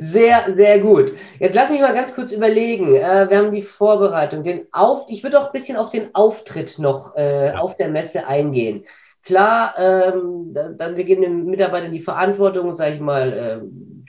Sehr, 0.00 0.54
sehr 0.54 0.78
gut. 0.80 1.12
Jetzt 1.38 1.54
lass 1.54 1.70
mich 1.70 1.80
mal 1.80 1.94
ganz 1.94 2.14
kurz 2.14 2.32
überlegen. 2.32 2.94
Äh, 2.94 3.28
wir 3.28 3.38
haben 3.38 3.52
die 3.52 3.62
Vorbereitung, 3.62 4.42
den 4.42 4.66
Auf, 4.72 5.06
ich 5.08 5.22
würde 5.22 5.40
auch 5.40 5.46
ein 5.46 5.52
bisschen 5.52 5.76
auf 5.76 5.90
den 5.90 6.14
Auftritt 6.14 6.78
noch 6.78 7.16
äh, 7.16 7.48
ja. 7.48 7.54
auf 7.56 7.76
der 7.76 7.88
Messe 7.88 8.26
eingehen. 8.26 8.84
Klar, 9.22 9.74
ähm, 9.78 10.54
dann 10.76 10.96
wir 10.96 11.04
geben 11.04 11.22
den 11.22 11.46
Mitarbeitern 11.46 11.92
die 11.92 12.00
Verantwortung, 12.00 12.74
sage 12.74 12.96
ich 12.96 13.00
mal, 13.00 13.32
äh, 13.32 13.58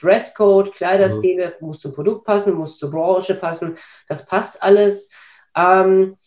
Dresscode, 0.01 0.73
Kleiderstile, 0.73 1.53
mhm. 1.59 1.67
muss 1.67 1.79
zum 1.79 1.93
Produkt 1.93 2.25
passen, 2.25 2.53
muss 2.53 2.77
zur 2.77 2.91
Branche 2.91 3.35
passen. 3.35 3.77
Das 4.09 4.25
passt 4.25 4.61
alles. 4.61 5.09
Ähm, 5.55 6.17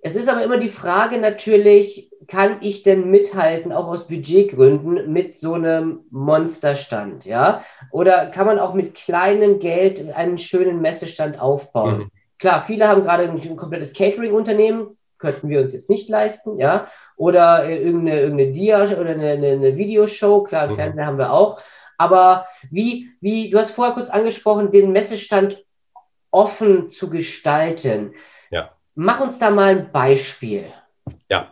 es 0.00 0.16
ist 0.16 0.28
aber 0.28 0.44
immer 0.44 0.58
die 0.58 0.68
Frage 0.68 1.16
natürlich, 1.16 2.10
kann 2.26 2.58
ich 2.60 2.82
denn 2.82 3.10
mithalten, 3.10 3.72
auch 3.72 3.88
aus 3.88 4.06
Budgetgründen, 4.08 5.12
mit 5.12 5.38
so 5.38 5.54
einem 5.54 6.00
Monsterstand, 6.10 7.24
ja? 7.24 7.64
Oder 7.90 8.26
kann 8.26 8.46
man 8.46 8.58
auch 8.58 8.74
mit 8.74 8.94
kleinem 8.94 9.58
Geld 9.58 10.14
einen 10.14 10.38
schönen 10.38 10.80
Messestand 10.80 11.40
aufbauen? 11.40 11.98
Mhm. 11.98 12.10
Klar, 12.38 12.64
viele 12.66 12.88
haben 12.88 13.02
gerade 13.02 13.24
ein 13.24 13.56
komplettes 13.56 13.92
Catering-Unternehmen, 13.92 14.96
könnten 15.18 15.48
wir 15.48 15.60
uns 15.60 15.72
jetzt 15.72 15.90
nicht 15.90 16.08
leisten, 16.08 16.58
ja? 16.58 16.88
Oder 17.16 17.68
irgendeine, 17.68 18.20
irgendeine 18.20 18.52
Dia 18.52 18.84
oder 18.84 19.10
eine, 19.10 19.30
eine, 19.32 19.48
eine 19.52 19.76
Videoshow, 19.76 20.42
klar, 20.42 20.68
mhm. 20.68 20.74
Fernseher 20.76 21.06
haben 21.06 21.18
wir 21.18 21.32
auch. 21.32 21.60
Aber 21.96 22.46
wie, 22.70 23.10
wie, 23.20 23.50
du 23.50 23.58
hast 23.58 23.70
vorher 23.70 23.94
kurz 23.94 24.10
angesprochen, 24.10 24.70
den 24.70 24.92
Messestand 24.92 25.64
offen 26.30 26.90
zu 26.90 27.08
gestalten. 27.08 28.14
Mach 28.96 29.20
uns 29.20 29.38
da 29.38 29.50
mal 29.50 29.70
ein 29.70 29.92
Beispiel. 29.92 30.66
Ja, 31.28 31.50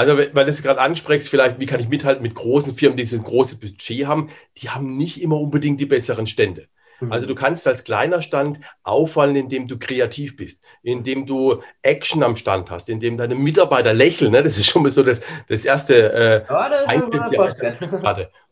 also 0.00 0.16
weil 0.16 0.44
du 0.46 0.50
es 0.50 0.62
gerade 0.62 0.80
ansprichst, 0.80 1.28
vielleicht, 1.28 1.60
wie 1.60 1.66
kann 1.66 1.78
ich 1.78 1.88
mithalten 1.88 2.22
mit 2.22 2.34
großen 2.34 2.74
Firmen, 2.74 2.96
die 2.96 3.04
so 3.04 3.16
ein 3.16 3.22
großes 3.22 3.60
Budget 3.60 4.06
haben, 4.06 4.30
die 4.56 4.70
haben 4.70 4.96
nicht 4.96 5.20
immer 5.20 5.38
unbedingt 5.38 5.78
die 5.78 5.86
besseren 5.86 6.26
Stände. 6.26 6.68
Mhm. 7.00 7.12
Also 7.12 7.26
du 7.26 7.34
kannst 7.34 7.66
als 7.66 7.84
kleiner 7.84 8.22
Stand 8.22 8.60
auffallen, 8.82 9.36
indem 9.36 9.68
du 9.68 9.78
kreativ 9.78 10.36
bist, 10.36 10.62
indem 10.82 11.26
du 11.26 11.62
Action 11.82 12.22
am 12.22 12.36
Stand 12.36 12.70
hast, 12.70 12.88
indem 12.88 13.18
deine 13.18 13.34
Mitarbeiter 13.34 13.92
lächeln. 13.92 14.32
Ne? 14.32 14.42
Das 14.42 14.56
ist 14.56 14.66
schon 14.70 14.82
mal 14.82 14.90
so 14.90 15.02
das, 15.02 15.20
das 15.48 15.66
erste 15.66 16.12
äh, 16.12 16.44
ja, 16.48 16.68
das 16.68 16.88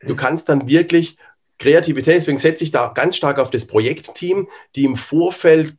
Du 0.01 0.17
kannst 0.17 0.51
dann 0.51 0.69
wirklich 0.69 1.17
Kreativität, 1.59 2.17
deswegen 2.17 2.39
setze 2.39 2.63
ich 2.63 2.71
da 2.71 2.93
ganz 2.95 3.17
stark 3.17 3.39
auf 3.39 3.51
das 3.51 3.67
Projektteam, 3.67 4.49
die 4.77 4.85
im 4.85 4.97
Vorfeld 4.97 5.77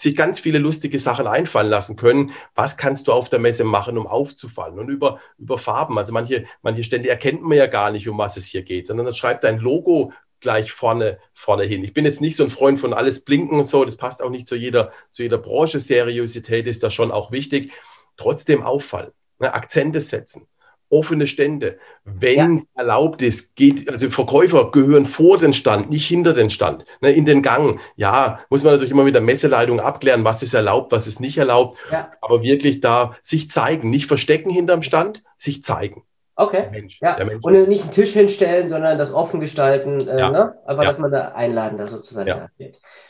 sich 0.00 0.14
ganz 0.14 0.38
viele 0.38 0.58
lustige 0.58 0.98
Sachen 0.98 1.26
einfallen 1.26 1.68
lassen 1.68 1.96
können. 1.96 2.32
Was 2.54 2.76
kannst 2.76 3.08
du 3.08 3.12
auf 3.12 3.28
der 3.28 3.38
Messe 3.38 3.64
machen, 3.64 3.98
um 3.98 4.06
aufzufallen? 4.06 4.78
Und 4.78 4.88
über, 4.88 5.20
über 5.38 5.58
Farben. 5.58 5.98
Also 5.98 6.12
manche, 6.12 6.44
manche 6.62 6.84
Stände 6.84 7.08
erkennt 7.08 7.42
man 7.42 7.58
ja 7.58 7.66
gar 7.66 7.90
nicht, 7.90 8.08
um 8.08 8.16
was 8.18 8.36
es 8.36 8.46
hier 8.46 8.62
geht, 8.62 8.86
sondern 8.86 9.06
dann 9.06 9.14
schreibt 9.14 9.44
ein 9.44 9.58
Logo 9.58 10.12
gleich 10.40 10.70
vorne, 10.70 11.18
vorne 11.34 11.64
hin. 11.64 11.82
Ich 11.82 11.92
bin 11.92 12.04
jetzt 12.04 12.20
nicht 12.20 12.36
so 12.36 12.44
ein 12.44 12.50
Freund 12.50 12.78
von 12.78 12.94
alles 12.94 13.24
blinken 13.24 13.58
und 13.58 13.64
so. 13.64 13.84
Das 13.84 13.96
passt 13.96 14.22
auch 14.22 14.30
nicht 14.30 14.46
zu 14.46 14.54
jeder, 14.54 14.92
zu 15.10 15.24
jeder 15.24 15.38
Branche. 15.38 15.80
Seriosität 15.80 16.66
ist 16.68 16.82
da 16.84 16.90
schon 16.90 17.10
auch 17.10 17.32
wichtig. 17.32 17.72
Trotzdem 18.16 18.62
auffallen, 18.62 19.10
ne, 19.38 19.52
Akzente 19.52 20.00
setzen 20.00 20.46
offene 20.90 21.26
Stände. 21.26 21.78
Wenn 22.04 22.56
ja. 22.56 22.62
erlaubt 22.74 23.22
ist, 23.22 23.56
geht, 23.56 23.90
also 23.90 24.10
Verkäufer 24.10 24.70
gehören 24.70 25.04
vor 25.04 25.38
den 25.38 25.52
Stand, 25.52 25.90
nicht 25.90 26.06
hinter 26.06 26.34
den 26.34 26.50
Stand, 26.50 26.84
ne, 27.00 27.12
in 27.12 27.24
den 27.24 27.42
Gang. 27.42 27.80
Ja, 27.96 28.40
muss 28.50 28.64
man 28.64 28.72
natürlich 28.72 28.92
immer 28.92 29.04
mit 29.04 29.14
der 29.14 29.22
Messeleitung 29.22 29.80
abklären, 29.80 30.24
was 30.24 30.42
ist 30.42 30.54
erlaubt, 30.54 30.92
was 30.92 31.06
ist 31.06 31.20
nicht 31.20 31.38
erlaubt. 31.38 31.78
Ja. 31.90 32.10
Aber 32.20 32.42
wirklich 32.42 32.80
da 32.80 33.16
sich 33.22 33.50
zeigen, 33.50 33.90
nicht 33.90 34.06
verstecken 34.06 34.50
hinterm 34.50 34.82
Stand, 34.82 35.22
sich 35.36 35.62
zeigen. 35.62 36.04
Okay. 36.36 36.68
Mensch, 36.70 37.00
ja. 37.00 37.18
Und 37.42 37.68
nicht 37.68 37.82
einen 37.82 37.92
Tisch 37.92 38.12
hinstellen, 38.12 38.68
sondern 38.68 38.96
das 38.96 39.12
offen 39.12 39.40
gestalten, 39.40 40.06
äh, 40.06 40.20
ja. 40.20 40.30
ne? 40.30 40.54
einfach, 40.66 40.84
dass 40.84 40.98
man 40.98 41.10
da 41.10 41.32
einladen, 41.32 41.78
da 41.78 41.88
sozusagen 41.88 42.28
ja. 42.28 42.48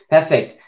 Perfekt. 0.08 0.58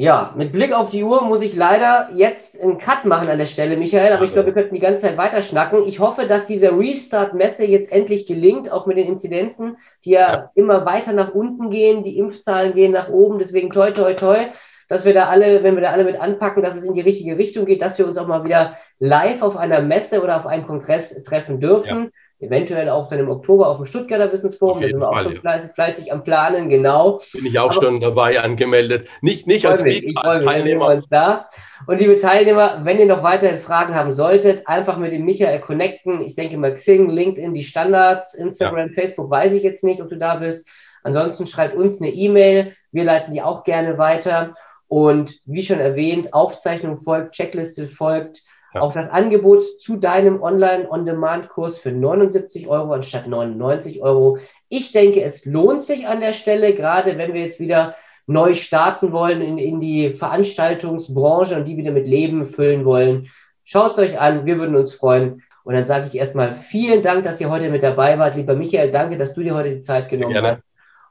Ja, 0.00 0.32
mit 0.36 0.52
Blick 0.52 0.72
auf 0.72 0.90
die 0.90 1.02
Uhr 1.02 1.24
muss 1.24 1.42
ich 1.42 1.56
leider 1.56 2.10
jetzt 2.14 2.60
einen 2.60 2.78
Cut 2.78 3.04
machen 3.04 3.28
an 3.28 3.38
der 3.38 3.46
Stelle, 3.46 3.76
Michael, 3.76 4.12
aber 4.12 4.24
ich 4.24 4.32
glaube, 4.32 4.46
wir 4.46 4.52
könnten 4.52 4.76
die 4.76 4.80
ganze 4.80 5.02
Zeit 5.02 5.16
weiter 5.16 5.42
schnacken. 5.42 5.82
Ich 5.88 5.98
hoffe, 5.98 6.28
dass 6.28 6.46
diese 6.46 6.70
Restart-Messe 6.70 7.64
jetzt 7.64 7.90
endlich 7.90 8.24
gelingt, 8.26 8.70
auch 8.70 8.86
mit 8.86 8.96
den 8.96 9.08
Inzidenzen, 9.08 9.76
die 10.04 10.10
ja, 10.10 10.32
ja, 10.32 10.50
immer 10.54 10.86
weiter 10.86 11.12
nach 11.12 11.34
unten 11.34 11.70
gehen, 11.70 12.04
die 12.04 12.16
Impfzahlen 12.16 12.74
gehen 12.74 12.92
nach 12.92 13.08
oben, 13.08 13.40
deswegen 13.40 13.70
toi, 13.70 13.90
toi, 13.90 14.14
toi, 14.14 14.46
dass 14.88 15.04
wir 15.04 15.14
da 15.14 15.24
alle, 15.24 15.64
wenn 15.64 15.74
wir 15.74 15.82
da 15.82 15.90
alle 15.90 16.04
mit 16.04 16.20
anpacken, 16.20 16.62
dass 16.62 16.76
es 16.76 16.84
in 16.84 16.94
die 16.94 17.00
richtige 17.00 17.36
Richtung 17.36 17.66
geht, 17.66 17.82
dass 17.82 17.98
wir 17.98 18.06
uns 18.06 18.18
auch 18.18 18.28
mal 18.28 18.44
wieder 18.44 18.76
live 19.00 19.42
auf 19.42 19.56
einer 19.56 19.82
Messe 19.82 20.22
oder 20.22 20.36
auf 20.36 20.46
einem 20.46 20.64
Kongress 20.64 21.20
treffen 21.24 21.58
dürfen. 21.58 22.04
Ja 22.04 22.10
eventuell 22.40 22.88
auch 22.88 23.08
dann 23.08 23.18
im 23.18 23.30
Oktober 23.30 23.68
auf 23.68 23.76
dem 23.76 23.86
Stuttgarter 23.86 24.32
Wissensforum. 24.32 24.80
Da 24.80 24.88
sind 24.88 25.00
wir 25.00 25.08
auch 25.08 25.22
schon 25.22 25.36
fleißig, 25.36 25.72
fleißig, 25.72 26.12
am 26.12 26.22
Planen, 26.22 26.68
genau. 26.68 27.20
Bin 27.32 27.46
ich 27.46 27.58
auch 27.58 27.70
Aber 27.70 27.82
schon 27.82 28.00
dabei 28.00 28.40
angemeldet. 28.40 29.08
Nicht, 29.20 29.46
nicht 29.46 29.66
als, 29.66 29.80
Speaker, 29.80 30.24
als 30.24 30.44
Teilnehmer. 30.44 30.86
Uns 30.86 31.08
da. 31.08 31.48
Und 31.86 32.00
liebe 32.00 32.18
Teilnehmer, 32.18 32.80
wenn 32.84 32.98
ihr 32.98 33.06
noch 33.06 33.22
weitere 33.22 33.56
Fragen 33.56 33.94
haben 33.94 34.12
solltet, 34.12 34.66
einfach 34.68 34.98
mit 34.98 35.12
dem 35.12 35.24
Michael 35.24 35.60
connecten. 35.60 36.20
Ich 36.20 36.34
denke 36.34 36.56
mal 36.56 36.74
Xing, 36.74 37.08
LinkedIn, 37.08 37.54
die 37.54 37.62
Standards, 37.62 38.34
Instagram, 38.34 38.88
ja. 38.88 38.94
Facebook, 38.94 39.30
weiß 39.30 39.52
ich 39.52 39.62
jetzt 39.62 39.84
nicht, 39.84 40.00
ob 40.00 40.08
du 40.08 40.16
da 40.16 40.36
bist. 40.36 40.66
Ansonsten 41.02 41.46
schreibt 41.46 41.76
uns 41.76 42.00
eine 42.00 42.10
E-Mail. 42.10 42.72
Wir 42.92 43.04
leiten 43.04 43.32
die 43.32 43.42
auch 43.42 43.64
gerne 43.64 43.98
weiter. 43.98 44.52
Und 44.88 45.40
wie 45.44 45.62
schon 45.64 45.80
erwähnt, 45.80 46.32
Aufzeichnung 46.32 46.98
folgt, 46.98 47.34
Checkliste 47.34 47.88
folgt. 47.88 48.42
Ja. 48.74 48.82
Auch 48.82 48.92
das 48.92 49.08
Angebot 49.08 49.64
zu 49.80 49.96
deinem 49.96 50.42
Online-on-Demand-Kurs 50.42 51.78
für 51.78 51.90
79 51.90 52.68
Euro 52.68 52.92
anstatt 52.92 53.26
99 53.26 54.02
Euro. 54.02 54.38
Ich 54.68 54.92
denke, 54.92 55.22
es 55.22 55.44
lohnt 55.46 55.82
sich 55.82 56.06
an 56.06 56.20
der 56.20 56.34
Stelle, 56.34 56.74
gerade 56.74 57.16
wenn 57.16 57.32
wir 57.32 57.40
jetzt 57.40 57.60
wieder 57.60 57.94
neu 58.26 58.52
starten 58.52 59.10
wollen 59.12 59.40
in, 59.40 59.56
in 59.56 59.80
die 59.80 60.10
Veranstaltungsbranche 60.10 61.56
und 61.56 61.64
die 61.64 61.78
wieder 61.78 61.92
mit 61.92 62.06
Leben 62.06 62.46
füllen 62.46 62.84
wollen. 62.84 63.30
Schaut 63.64 63.92
es 63.92 63.98
euch 63.98 64.20
an, 64.20 64.44
wir 64.44 64.58
würden 64.58 64.76
uns 64.76 64.94
freuen. 64.94 65.42
Und 65.64 65.74
dann 65.74 65.84
sage 65.86 66.06
ich 66.06 66.14
erstmal 66.14 66.52
vielen 66.52 67.02
Dank, 67.02 67.24
dass 67.24 67.40
ihr 67.40 67.50
heute 67.50 67.70
mit 67.70 67.82
dabei 67.82 68.18
wart. 68.18 68.36
Lieber 68.36 68.54
Michael, 68.54 68.90
danke, 68.90 69.18
dass 69.18 69.34
du 69.34 69.42
dir 69.42 69.54
heute 69.54 69.74
die 69.74 69.80
Zeit 69.80 70.08
genommen 70.08 70.32
Gerne. 70.32 70.48
hast. 70.48 70.62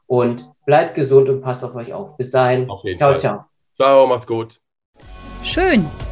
Und 0.06 0.50
bleibt 0.64 0.94
gesund 0.94 1.28
und 1.28 1.42
passt 1.42 1.64
auf 1.64 1.74
euch 1.74 1.92
auf. 1.92 2.16
Bis 2.16 2.30
dahin. 2.30 2.68
Auf 2.70 2.82
jeden 2.82 2.98
ciao, 2.98 3.10
Fall. 3.12 3.20
ciao. 3.20 3.44
Ciao, 3.76 4.06
macht's 4.06 4.26
gut. 4.26 4.60
Schön, 5.42 5.86